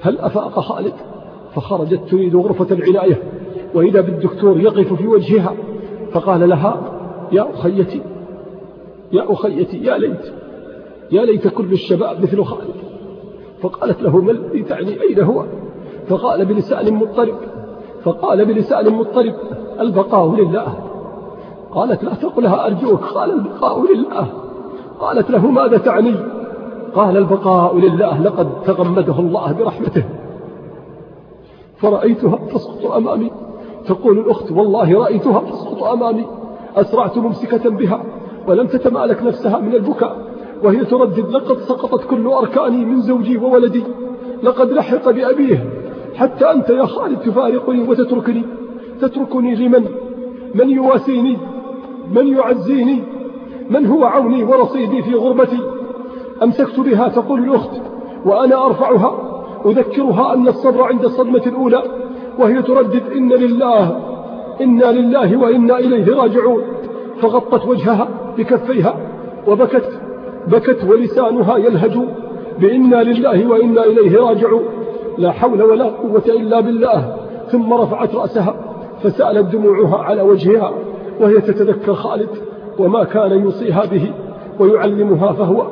[0.00, 0.92] هل أفاق خالد؟
[1.54, 3.22] فخرجت تريد غرفة العناية.
[3.74, 5.54] وإذا بالدكتور يقف في وجهها
[6.12, 7.00] فقال لها
[7.32, 8.00] يا أخيتي
[9.12, 10.32] يا أخيتي يا ليت
[11.12, 12.74] يا ليت كل الشباب مثل خالد.
[13.60, 15.44] فقالت له ما الذي تعني؟ أين هو؟
[16.08, 17.34] فقال بلسان مضطرب.
[18.04, 19.34] فقال بلسان مضطرب
[19.80, 20.74] البقاء لله.
[21.70, 24.26] قالت لا تقلها أرجوك قال البقاء لله.
[25.00, 26.14] قالت له ماذا تعني؟
[26.94, 30.04] قال البقاء لله لقد تغمده الله برحمته.
[31.76, 33.30] فرأيتها تسقط أمامي.
[33.86, 36.26] تقول الأخت والله رأيتها تسقط أمامي.
[36.76, 38.02] أسرعت ممسكة بها
[38.48, 40.16] ولم تتمالك نفسها من البكاء.
[40.64, 43.84] وهي تردد لقد سقطت كل أركاني من زوجي وولدي.
[44.42, 45.83] لقد لحق بأبيه.
[46.16, 48.42] حتى أنت يا خالد تفارقني وتتركني.
[49.00, 49.84] تتركني لمن؟
[50.54, 51.38] من يواسيني؟
[52.14, 53.02] من يعزيني؟
[53.70, 55.60] من هو عوني ورصيدي في غربتي؟
[56.42, 57.70] أمسكت بها تقول الأخت
[58.24, 59.30] وأنا أرفعها
[59.66, 61.82] أذكرها أن الصبر عند الصدمة الأولى
[62.38, 63.96] وهي تردد إن لله
[64.60, 66.62] إنا لله وإنا إليه راجعون.
[67.20, 68.08] فغطت وجهها
[68.38, 68.96] بكفيها
[69.48, 70.00] وبكت
[70.48, 71.98] بكت ولسانها يلهج
[72.60, 74.64] بإنا لله وإنا إليه راجعون.
[75.18, 77.16] لا حول ولا قوة إلا بالله
[77.48, 78.54] ثم رفعت رأسها
[79.02, 80.72] فسألت دموعها على وجهها
[81.20, 82.28] وهي تتذكر خالد
[82.78, 84.12] وما كان يوصيها به
[84.60, 85.66] ويعلمها فهو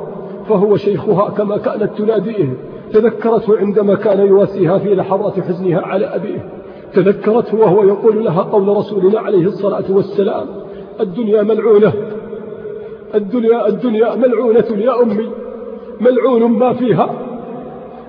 [0.49, 2.57] فهو شيخها كما كانت تناديه
[2.93, 6.49] تذكرته عندما كان يواسيها في لحظات حزنها على أبيه
[6.93, 10.45] تذكرته وهو يقول لها قول رسولنا عليه الصلاة والسلام
[10.99, 11.93] الدنيا ملعونة
[13.15, 15.29] الدنيا الدنيا ملعونة يا أمي
[16.01, 17.09] ملعون ما فيها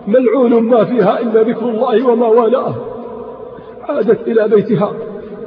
[0.06, 2.74] ملعون ما فيها إلا ذكر الله وما والاه.
[3.88, 4.92] عادت إلى بيتها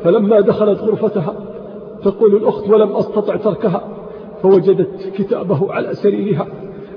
[0.03, 1.34] فلما دخلت غرفتها
[2.03, 3.82] تقول الأخت ولم أستطع تركها
[4.41, 6.47] فوجدت كتابه على سريرها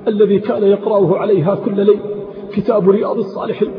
[0.09, 2.01] الذي كان يقرأه عليها كل ليل
[2.53, 3.71] كتاب رياض الصالحين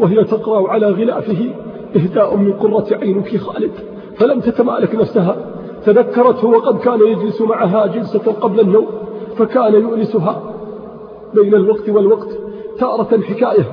[0.00, 1.50] وهي تقرأ على غلافه
[1.96, 3.70] إهداء من قرة عينك خالد.
[4.16, 5.36] فلم تتمالك نفسها
[5.84, 8.86] تذكرته وقد كان يجلس معها جلسة قبل النوم
[9.36, 10.42] فكان يؤنسها
[11.34, 12.43] بين الوقت والوقت.
[12.78, 13.64] تارة حكاية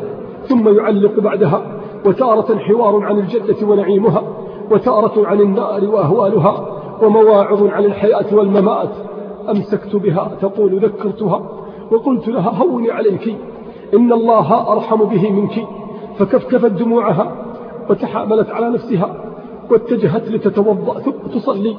[0.44, 1.62] ثم يعلق بعدها
[2.06, 4.24] وتارة حوار عن الجنة ونعيمها
[4.72, 6.68] وتارة عن النار وأهوالها
[7.04, 8.90] ومواعظ عن الحياة والممات.
[9.50, 11.42] أمسكت بها تقول ذكرتها
[11.92, 13.36] وقلت لها هوني عليك
[13.94, 15.68] إن الله أرحم به منك.
[16.18, 17.36] فكفكفت دموعها
[17.90, 19.16] وتحاملت على نفسها
[19.72, 21.78] واتجهت لتتوضأ ثم تصلي.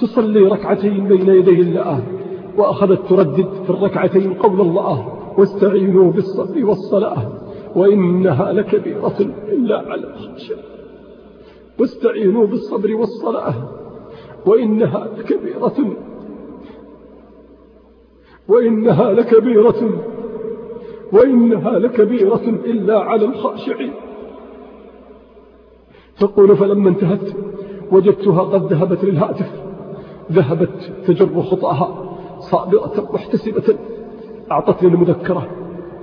[0.00, 2.02] تصلي ركعتين بين يدي الله
[2.58, 5.15] وأخذت تردد في الركعتين قول الله.
[5.38, 7.32] واستعينوا بالصبر والصلاة
[7.76, 9.16] وإنها لكبيرة
[9.48, 10.54] إلا على الخشى
[11.80, 13.54] واستعينوا بالصبر والصلاة
[14.46, 15.96] وإنها لكبيرة
[18.48, 20.02] وإنها لكبيرة
[21.12, 23.92] وإنها لكبيرة إلا على الخاشعين.
[26.18, 27.36] تقول فلما انتهت
[27.92, 29.50] وجدتها قد ذهبت للهاتف
[30.32, 33.78] ذهبت تجر خطاها صابرة محتسبة.
[34.50, 35.46] أعطتني المذكرة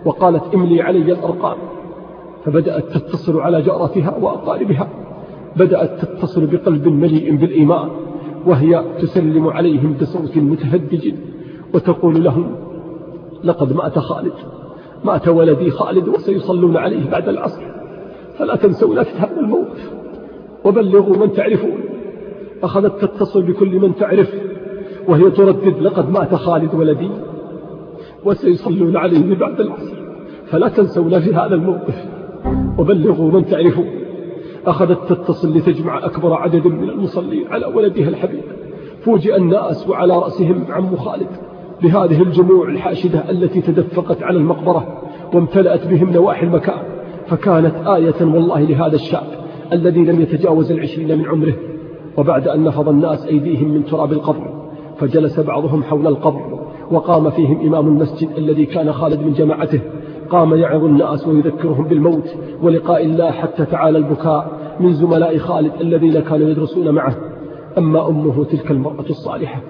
[0.06, 1.58] وقالت املي علي الأرقام.
[2.46, 4.88] فبدأت تتصل على جارتها وأقاربها.
[5.56, 7.90] بدأت تتصل بقلب مليء بالإيمان
[8.46, 11.14] وهي تسلم عليهم بصوت متهدج
[11.74, 12.56] وتقول لهم
[13.44, 14.34] لقد مات خالد
[15.04, 17.62] مات ولدي خالد وسيصلون عليه بعد العصر
[18.38, 19.92] فلا تنسوا في هذا الموقف
[20.66, 21.78] وبلغوا من تعرفون.
[22.64, 24.34] أخذت تتصل بكل من تعرف
[25.08, 27.10] وهي تردد لقد مات خالد ولدي
[28.26, 29.96] وسيصلون عليه بعد العصر.
[30.46, 32.06] فلا تنسون في هذا الموقف.
[32.78, 33.88] وبلغوا من تعرفون
[34.66, 38.44] أخذت تتصل لتجمع أكبر عدد من المصلين على ولدها الحبيب.
[39.02, 41.28] فوجئ الناس وعلى رأسهم عم خالد
[41.82, 45.02] بهذه الجموع الحاشدة التي تدفقت على المقبرة
[45.34, 46.80] وامتلأت بهم نواحي المكان.
[47.28, 49.28] فكانت آية والله لهذا الشاب
[49.74, 51.54] الذي لم يتجاوز العشرين من عمره.
[52.18, 54.54] وبعد أن نفض الناس أيديهم من تراب القبر
[54.98, 56.63] فجلس بعضهم حول القبر
[56.94, 59.82] وقام فيهم إمام المسجد الذي كان خالد من جماعته.
[60.30, 66.50] قام يعظ الناس ويذكرهم بالموت ولقاء الله حتى تعالى البكاء من زملاء خالد الذين كانوا
[66.50, 67.16] يدرسون معه.
[67.78, 69.62] أما أمه تلك المرأة الصالحة.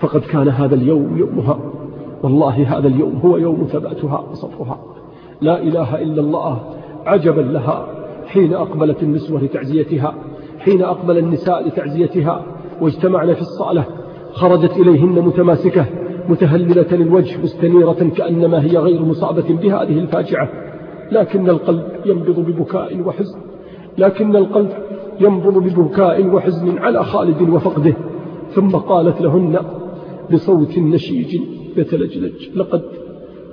[0.00, 1.58] فقد كان هذا اليوم يومها.
[2.22, 4.78] والله هذا اليوم هو يوم ثباتها وصفها.
[5.40, 6.60] لا إله إلا الله.
[7.06, 7.86] عجبا لها.
[8.26, 10.14] حين أقبلت النسوة لتعزيتها.
[10.58, 12.42] حين أقبل النساء لتعزيتها.
[12.80, 13.84] واجتمعن في الصالة.
[14.32, 15.86] خرجت إليهن متماسكة.
[16.28, 20.48] متهللة الوجه مستنيرة كأنما هي غير مصابة بهذه الفاجعة.
[21.12, 23.38] لكن القلب ينبض ببكاء وحزن.
[23.98, 24.70] لكن القلب
[25.20, 27.94] ينبض ببكاء وحزن على خالد وفقده.
[28.54, 29.58] ثم قالت لهن
[30.32, 31.40] بصوت نشيج
[31.76, 32.82] يتلجلج لقد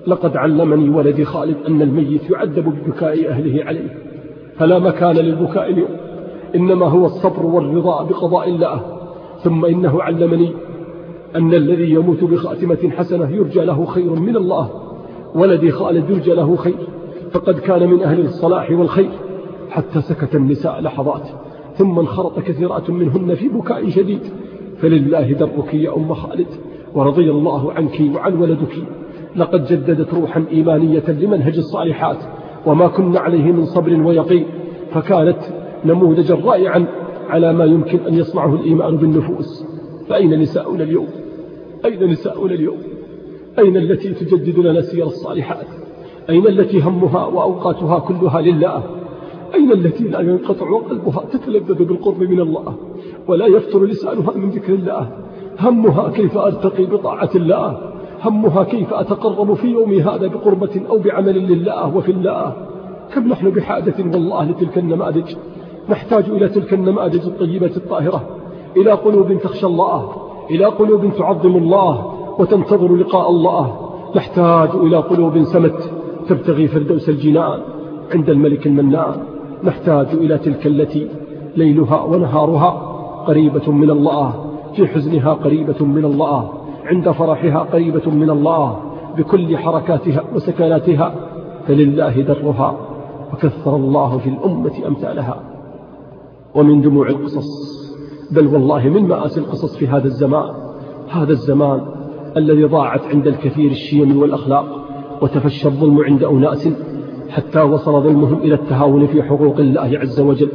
[0.08, 3.98] لقد علمني ولدي خالد أن الميت يعذب ببكاء أهله عليه.
[4.58, 5.90] فلا مكان للبكاء اليوم.
[6.56, 8.82] إنما هو الصبر والرضا بقضاء الله.
[9.44, 10.54] ثم إنه علمني
[11.36, 14.70] أن الذي يموت بخاتمة حسنة يرجى له خير من الله.
[15.36, 16.76] ولدي خالد يرجى له خير.
[17.32, 19.10] فقد كان من أهل الصلاح والخير.
[19.70, 21.30] حتى سكت النساء لحظات.
[21.74, 24.20] ثم انخرط كثيرات منهن في بكاء شديد.
[24.78, 26.48] فلله درك يا أم خالد.
[26.96, 28.76] ورضي الله عنك وعن ولدك.
[29.36, 32.18] لقد جددت روحا إيمانية لمنهج الصالحات.
[32.66, 34.46] وما كنا عليه من صبر ويقين.
[34.92, 35.40] فكانت
[35.86, 36.86] نموذجا رائعا
[37.30, 39.66] على ما يمكن أن يصنعه الإيمان بالنفوس.
[40.10, 41.08] فأين نساؤنا اليوم؟
[41.86, 42.78] أين نساؤنا اليوم؟
[43.60, 45.68] أين التي تجدد لنا سير الصالحات؟
[46.30, 48.84] أين التي همها وأوقاتها كلها لله؟
[49.56, 52.76] أين التي لا ينقطع قلبها تتلذذ بالقرب من الله
[53.28, 55.10] ولا يفتر لسانها من ذكر الله؟
[55.60, 61.98] همها كيف أرتقي بطاعة الله؟ همها كيف أتقرب في يومي هذا بقربة أو بعمل لله
[61.98, 62.54] وفي الله؟
[63.14, 65.36] كم نحن بحاجة والله لتلك النماذج؟
[65.90, 68.38] نحتاج إلى تلك النماذج الطيبة الطاهرة
[68.78, 70.19] إلى قلوب تخشى الله
[70.52, 73.76] إلى قلوب تعظم الله وتنتظر لقاء الله.
[74.16, 75.92] نحتاج إلى قلوب سمت
[76.28, 77.60] تبتغي فردوس الجنان
[78.14, 79.16] عند الملك المنان.
[79.64, 81.08] نحتاج إلى تلك التي
[81.56, 82.70] ليلها ونهارها
[83.28, 84.34] قريبة من الله
[84.76, 86.50] في حزنها قريبة من الله
[86.86, 88.80] عند فرحها قريبة من الله
[89.18, 91.16] بكل حركاتها وسكناتها
[91.68, 92.76] فلله درها
[93.34, 95.40] وكثر الله في الأمة أمثالها.
[96.56, 97.89] ومن دموع القصص
[98.32, 100.50] بل والله من مآسي القصص في هذا الزمان.
[101.10, 101.82] هذا الزمان
[102.38, 104.66] الذي ضاعت عند الكثير الشيم والأخلاق
[105.22, 106.70] وتفشى الظلم عند أناس
[107.30, 110.52] حتى وصل ظلمهم إلى التهاون في حقوق الله عز وجل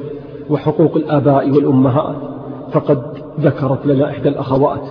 [0.50, 2.16] وحقوق الآباء والأمهات.
[2.72, 3.02] فقد
[3.40, 4.82] ذكرت لنا إحدى الأخوات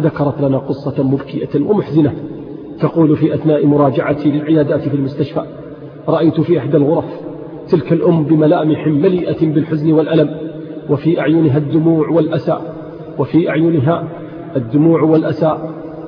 [0.00, 2.14] ذكرت لنا قصة مبكية ومحزنة
[2.80, 5.42] تقول في أثناء مراجعتي للعيادات في المستشفى
[6.08, 7.20] رأيت في إحدى الغرف
[7.68, 10.36] تلك الأم بملامح مليئة بالحزن والألم
[10.90, 12.58] وفي أعينها الدموع والأسى
[13.18, 14.04] وفي أعينها
[14.56, 15.58] الدموع والأسى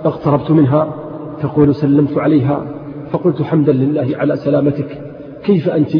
[0.05, 0.95] اقتربت منها
[1.43, 2.66] تقول سلمت عليها
[3.11, 5.03] فقلت حمدا لله على سلامتك.
[5.45, 5.97] كيف أنت؟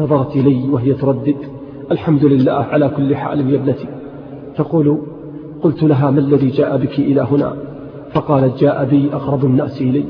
[0.00, 1.36] نظرت إلي وهي تردد.
[1.90, 3.86] الحمد لله على كل حال يا ابنتي.
[4.56, 4.98] تقول
[5.62, 7.56] قلت لها ما الذي جاء بك إلى هنا؟
[8.12, 10.04] فقالت جاء بي أقرب الناس إلي.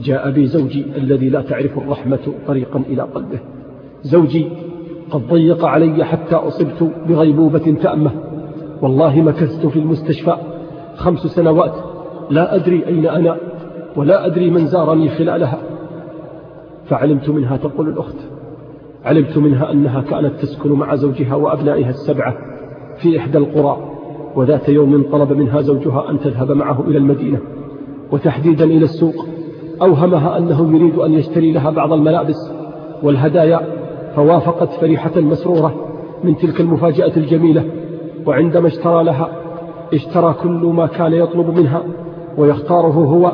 [0.00, 3.38] جاء بي زوجي الذي لا تعرف الرحمة طريقا إلى قلبه.
[4.02, 4.48] زوجي
[5.10, 8.10] قد ضيق علي حتى أصبت بغيبوبة تامة.
[8.82, 10.36] والله مكثت في المستشفى
[10.96, 11.74] خمس سنوات.
[12.30, 13.36] لا أدري أين أنا
[13.96, 15.58] ولا أدري من زارني خلالها.
[16.86, 18.16] فعلمت منها تقول الأخت
[19.04, 22.34] علمت منها أنها كانت تسكن مع زوجها وأبنائها السبعة
[22.96, 23.76] في إحدى القرى
[24.36, 27.38] وذات يوم طلب منها زوجها أن تذهب معه إلى المدينة.
[28.12, 29.14] وتحديدا إلى السوق
[29.82, 32.52] أوهمها أنه يريد أن يشتري لها بعض الملابس
[33.02, 33.79] والهدايا
[34.16, 35.74] فوافقت فرحة مسرورة
[36.24, 37.64] من تلك المفاجأة الجميلة
[38.26, 39.28] وعندما اشترى لها
[39.94, 41.82] اشترى كل ما كان يطلب منها
[42.38, 43.32] ويختاره هو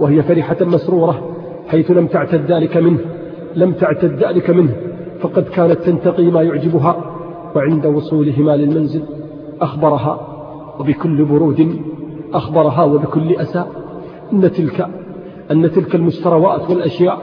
[0.00, 1.20] وهي فرحة مسرورة
[1.68, 2.98] حيث لم تعتد ذلك منه
[3.56, 4.76] لم تعتد ذلك منه
[5.20, 6.96] فقد كانت تنتقي ما يعجبها
[7.56, 9.02] وعند وصولهما للمنزل
[9.60, 10.20] أخبرها
[10.80, 11.80] وبكل برود
[12.34, 13.64] أخبرها وبكل أسى
[14.32, 14.88] أن تلك
[15.50, 17.18] أن تلك المشتروات والأشياء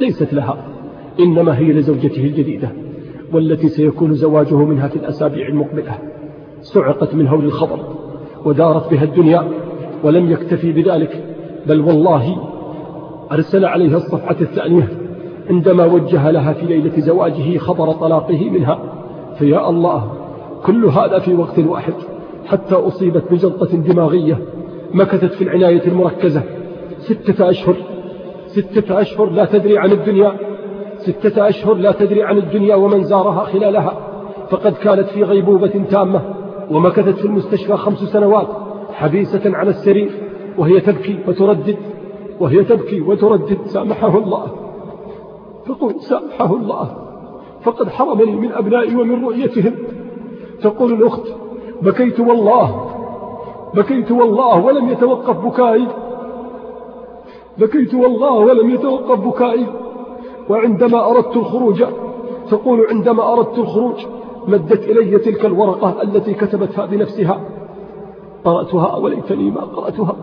[0.00, 0.75] ليست لها.
[1.20, 2.68] إنما هي لزوجته الجديدة
[3.32, 5.98] والتي سيكون زواجه منها في الأسابيع المقبلة.
[6.60, 7.80] سعقت من هول الخبر
[8.44, 9.48] ودارت بها الدنيا
[10.04, 11.24] ولم يكتفي بذلك
[11.66, 12.36] بل والله
[13.32, 14.88] أرسل عليها الصفحة الثانية
[15.50, 18.78] عندما وجه لها في ليلة زواجه خبر طلاقه منها.
[19.38, 20.12] فيا الله
[20.64, 21.94] كل هذا في وقت واحد.
[22.46, 24.38] حتى أصيبت بجلطة دماغية
[24.94, 26.42] مكثت في العناية المركزة.
[26.98, 27.76] ستة أشهر
[28.46, 30.32] ستة أشهر لا تدري عن الدنيا.
[31.06, 33.92] ستة أشهر لا تدري عن الدنيا ومن زارها خلالها
[34.50, 36.20] فقد كانت في غيبوبة تامة
[36.70, 38.48] ومكثت في المستشفى خمس سنوات
[38.92, 40.10] حبيسة على السرير
[40.58, 41.76] وهي تبكي وتردد
[42.40, 44.46] وهي تبكي وتردد سامحه الله.
[45.66, 46.90] تقول سامحه الله
[47.62, 49.74] فقد حرمني من أبنائي ومن رؤيتهم.
[50.62, 51.26] تقول الأخت
[51.82, 52.90] بكيت والله
[53.74, 55.86] بكيت والله ولم يتوقف بكائي
[57.58, 59.66] بكيت والله ولم يتوقف بكائي.
[60.50, 61.84] وعندما أردت الخروج
[62.50, 64.06] تقول عندما أردت الخروج
[64.48, 67.40] مدت إلي تلك الورقة التي كتبتها بنفسها.
[68.44, 70.16] قرأتها وليتني ما قرأتها.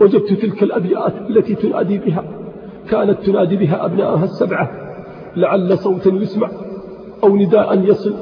[0.00, 2.24] وجدت تلك الأبيات التي تنادي بها.
[2.90, 4.70] كانت تنادي بها أبنائها السبعة.
[5.36, 6.50] لعل صوتا يسمع
[7.24, 8.14] أو نداء يصل.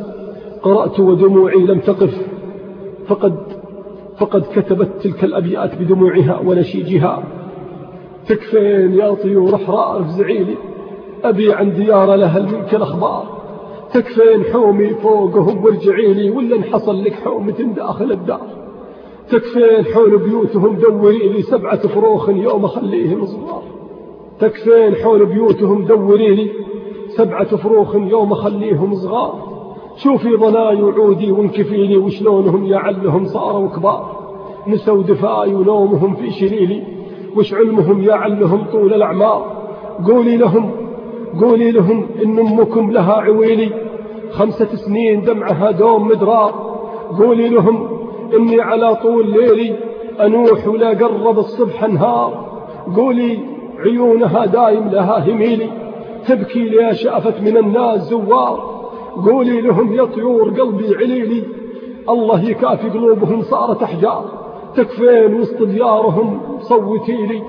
[0.62, 2.28] قرأت ودموعي لم تقف.
[3.06, 3.34] فقد,
[4.18, 7.22] فقد كتبت تلك الأبيات بدموعها ونشيجها.
[8.26, 10.54] تكفين يا طيور أحرار افزعيلي
[11.24, 13.24] أبي عن ديار لها منك الأخبار.
[13.94, 18.40] تكفين حومي فوقهم وارجعي لي ولا انحصل لك حومة داخل الدار.
[19.30, 23.62] تكفين حول بيوتهم دوري لي سبعة فروخ يوم أخليهم صغار
[24.38, 26.50] تكفين حول بيوتهم دوري لي
[27.08, 29.34] سبعة فروخ يوم أخليهم صغار.
[29.96, 34.18] شوفي ضناي وعودي وانكفيلي وشلونهم يعلهم صاروا كبار.
[34.66, 36.82] نسوا دفاي ونومهم في شليلي
[37.36, 39.58] وش علمهم يعلهم طول الأعمار.
[40.06, 40.70] قولي لهم
[41.40, 43.70] قولي لهم إن أمكم لها عويلي.
[44.30, 46.52] خمسة سنين دمعها دوم مدرار.
[47.18, 47.88] قولي لهم
[48.36, 49.76] إني على طول ليلي
[50.20, 52.60] أنوح ولا قرب الصبح نهار.
[52.96, 53.38] قولي
[53.78, 55.70] عيونها دايم لها هميلي.
[56.26, 58.60] تبكي لي شأفت من الناس زوار.
[59.30, 61.44] قولي لهم يا طيور قلبي عليلي.
[62.08, 64.24] الله يكافي قلوبهم صارت أحجار.
[64.74, 67.42] تكفين وسط ديارهم صوتي لي.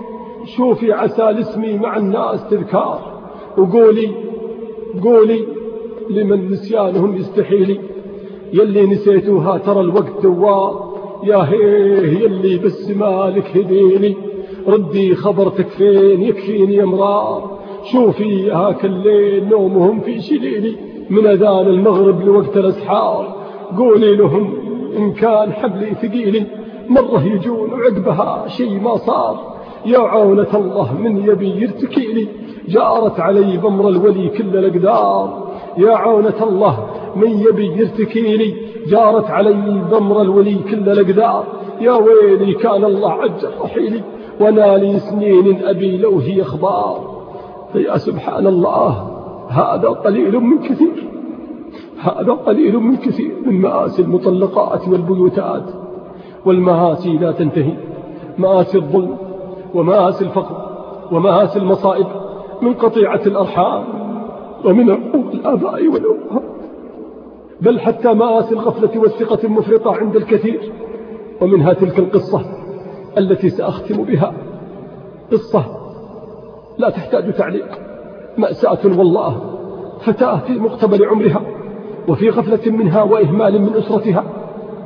[0.46, 3.19] شوفي عسى لاسمي مع الناس تذكار.
[3.58, 4.10] وقولي
[5.04, 5.46] قولي
[6.10, 7.80] لمن نسيانهم يستحيلي.
[8.54, 10.90] يلي نسيتوها ترى الوقت دوار
[11.24, 14.16] يا هيه يلي بس مالك هديني.
[14.68, 17.60] ردي خبرتك فين؟ يكفيني يا مرار
[17.92, 20.76] شوفي هاك الليل نومهم في شليلي.
[21.10, 23.36] من أذان المغرب لوقت الأسحار.
[23.78, 24.54] قولي لهم
[24.98, 26.46] إن كان حبلي ثقيلي.
[26.90, 29.60] مرة يجون وعقبها شي ما صار.
[29.86, 32.28] يا عونة الله من يبي يرتكيلي.
[32.70, 35.50] جارت علي بمر الولي كل الأقدار.
[35.78, 38.56] يا عونة الله من يبي يرتكيلي
[38.88, 41.44] جارت علي بمر الولي كل الأقدار.
[41.82, 44.02] يا ويلي كان الله عجل رحيلي
[44.40, 47.20] وأنا لي سنين أبي لو هي أخبار.
[47.74, 48.92] فيا سبحان الله
[49.50, 51.08] هذا قليل من كثير.
[52.02, 55.64] هذا قليل من كثير من مآسي المطلقات والبيوتات.
[56.46, 57.74] والمآسي لا تنتهي.
[58.38, 59.18] مآسي الظلم
[59.76, 60.56] ومآسي الفقر
[61.12, 62.08] ومآسي المصائب.
[62.62, 63.84] من قطيعة الأرحام
[64.66, 66.44] ومن عقوق الآباء والأمهات.
[67.62, 70.72] بل حتى مآسي الغفلة والثقة المفرطة عند الكثير.
[71.42, 72.42] ومنها تلك القصة
[73.18, 74.34] التي سأختم بها.
[75.32, 75.64] قصة
[76.78, 77.68] لا تحتاج تعليق.
[78.38, 79.42] مأساة والله
[80.00, 81.42] فتاة في مقتبل عمرها
[82.08, 84.24] وفي غفلة منها وإهمال من أسرتها.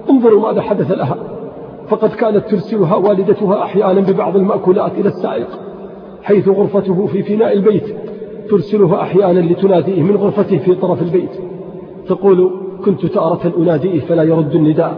[0.10, 1.18] انظروا ماذا حدث لها.
[1.88, 5.48] فقد كانت ترسلها والدتها أحيانا ببعض المأكولات إلى السائق.
[6.24, 7.96] حيث غرفته في فناء البيت
[8.50, 11.32] ترسلها أحيانا لتناديه من غرفته في طرف البيت.
[12.08, 12.52] تقول
[12.86, 14.98] كنت تارة أناديه فلا يرد النداء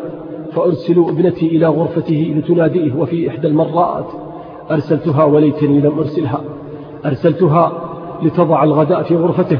[0.51, 4.05] فأرسل ابنتي إلى غرفته لتناديه وفي إحدى المرات.
[4.71, 6.41] أرسلتها وليتني لم أرسلها
[7.05, 7.71] أرسلتها
[8.21, 9.59] لتضع الغداء في غرفته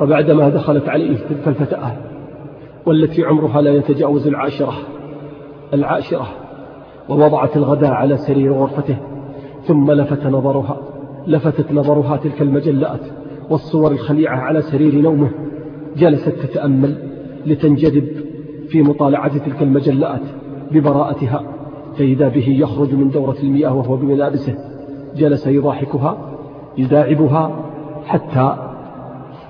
[0.00, 1.92] وبعدما دخلت عليه تلك الفتاة
[2.86, 4.72] والتي عمرها لا يتجاوز العاشرة
[5.74, 6.26] العاشرة
[7.08, 8.96] ووضعت الغداء على سرير غرفته
[9.66, 10.76] ثم لفت نظرها.
[11.26, 13.00] لفتت نظرها تلك المجلات
[13.50, 15.30] والصور الخليعة على سرير نومه
[15.96, 16.94] جلست تتأمل
[17.46, 18.08] لتنجذب
[18.68, 20.20] في مطالعة تلك المجلات
[20.70, 21.42] ببراءتها
[21.98, 24.54] فإذا به يخرج من دورة المياه وهو بملابسه
[25.16, 26.18] جلس يضاحكها
[26.78, 27.64] يداعبها
[28.04, 28.56] حتى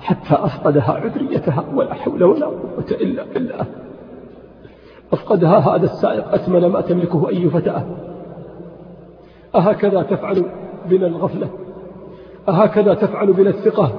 [0.01, 3.65] حتى أفقدها عذريتها ولا حول ولا قوة إلا بالله.
[5.13, 7.85] أفقدها هذا السائق أثمن ما تملكه أي فتاة.
[9.55, 10.45] أهكذا تفعل
[10.89, 11.49] بنا الغفلة.
[12.49, 13.91] أهكذا تفعل بنا الثقة؟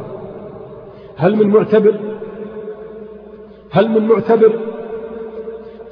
[1.16, 2.00] هل من معتبر؟
[3.70, 4.60] هل من معتبر؟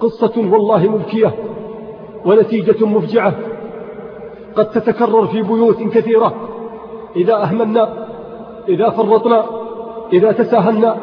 [0.00, 1.34] قصة والله مبكية
[2.24, 3.34] ونتيجة مفجعة.
[4.56, 6.34] قد تتكرر في بيوت كثيرة.
[7.16, 8.06] إذا أهملنا
[8.68, 9.44] إذا فرطنا
[10.12, 10.96] إذا تساهلنا.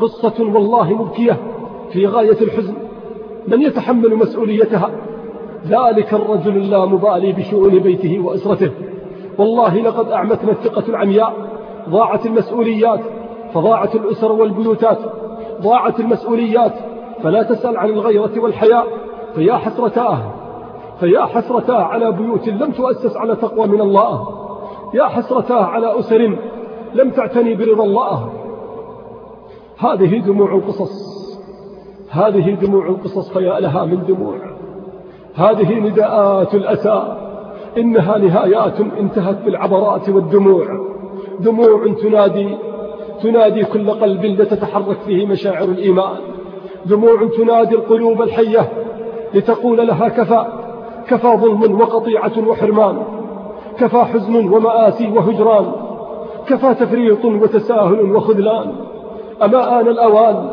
[0.00, 1.36] قصة والله مبكية
[1.92, 2.74] في غاية الحزن.
[3.48, 4.90] من يتحمل مسؤوليتها؟
[5.66, 8.70] ذلك الرجل اللامبالي بشؤون بيته وأسرته.
[9.38, 11.32] والله لقد أعمتنا الثقة العمياء
[11.88, 13.00] ضاعت المسؤوليات
[13.54, 14.98] فضاعت الأسر والبيوتات
[15.62, 16.72] ضاعت المسؤوليات
[17.22, 18.86] فلا تسأل عن الغيرة والحياء
[19.34, 20.18] فيا حسرتاه
[21.00, 24.28] فيا حسرتاه على بيوت لم تؤسس على تقوى من الله
[24.94, 26.38] يا حسرتاه على أسر
[26.94, 28.32] لم تعتني برضا الله.
[29.78, 31.16] هذه دموع القصص
[32.10, 34.36] هذه دموع القصص فيا لها من دموع
[35.34, 37.25] هذه نداءات الأسى.
[37.78, 40.66] إنها نهايات انتهت بالعبرات والدموع.
[41.40, 42.56] دموع تنادي
[43.22, 46.16] تنادي كل قلب لتتحرك فيه مشاعر الإيمان.
[46.86, 48.68] دموع تنادي القلوب الحية
[49.34, 50.44] لتقول لها كفى
[51.08, 53.02] كفى ظلم وقطيعة وحرمان
[53.78, 55.72] كفى حزن ومآسي وهجران
[56.46, 58.72] كفى تفريط وتساهل وخذلان.
[59.42, 60.48] أما آن الأوان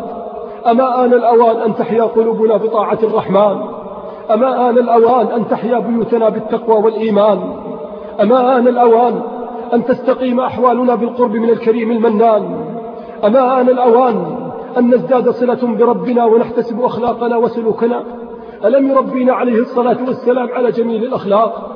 [0.68, 3.73] أما آن الأوان أن تحيا قلوبنا بطاعة الرحمن.
[4.32, 7.40] أما آن الأوان أن تحيا بيوتنا بالتقوى والإيمان.
[8.22, 9.22] أما آن الأوان
[9.74, 12.66] أن تستقيم أحوالنا بالقرب من الكريم المنان.
[13.26, 14.36] أما آن الأوان
[14.78, 18.04] أن نزداد صلة بربنا ونحتسب أخلاقنا وسلوكنا.
[18.66, 21.70] ألم يربينا عليه الصلاة والسلام على جميل الأخلاق؟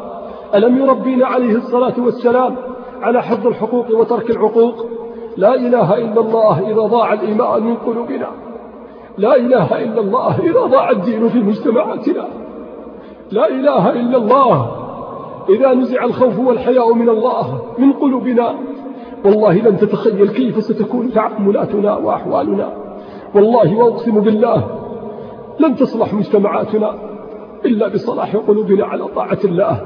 [0.55, 2.55] ألم يربينا عليه الصلاة والسلام
[3.01, 4.85] على حفظ الحقوق وترك العقوق؟
[5.37, 8.46] لا إله إلا الله إذا ضاع الإيمان من قلوبنا.
[9.17, 12.27] لا إله إلا الله إذا ضاع الدين في مجتمعاتنا.
[13.31, 14.71] لا إله إلا الله.
[15.49, 18.55] إذا نزع الخوف والحياء من الله من قلوبنا.
[19.25, 22.73] والله لن تتخيل كيف ستكون تعاملاتنا وأحوالنا.
[23.35, 24.63] والله وأقسم بالله
[25.59, 26.93] لن تصلح مجتمعاتنا
[27.65, 29.81] إلا بصلاح قلوبنا على طاعة الله.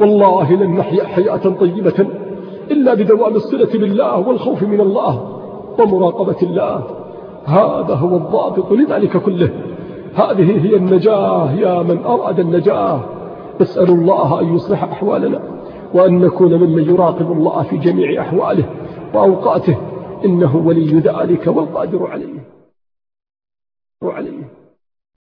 [0.00, 2.06] والله لن نحيا حياة طيبة
[2.70, 5.40] إلا بدوام الصلة بالله والخوف من الله
[5.78, 7.05] ومراقبة الله.
[7.46, 9.50] هذا هو الضابط لذلك كله.
[10.14, 13.00] هذه هي النجاة يا من أراد النجاة.
[13.60, 15.42] نسأل الله أن يصلح أحوالنا
[15.94, 18.70] وأن نكون ممن يراقب الله في جميع أحواله
[19.14, 19.76] وأوقاته.
[20.24, 22.48] إنه ولي ذلك والقادر عليه.
[24.02, 24.55] وعليه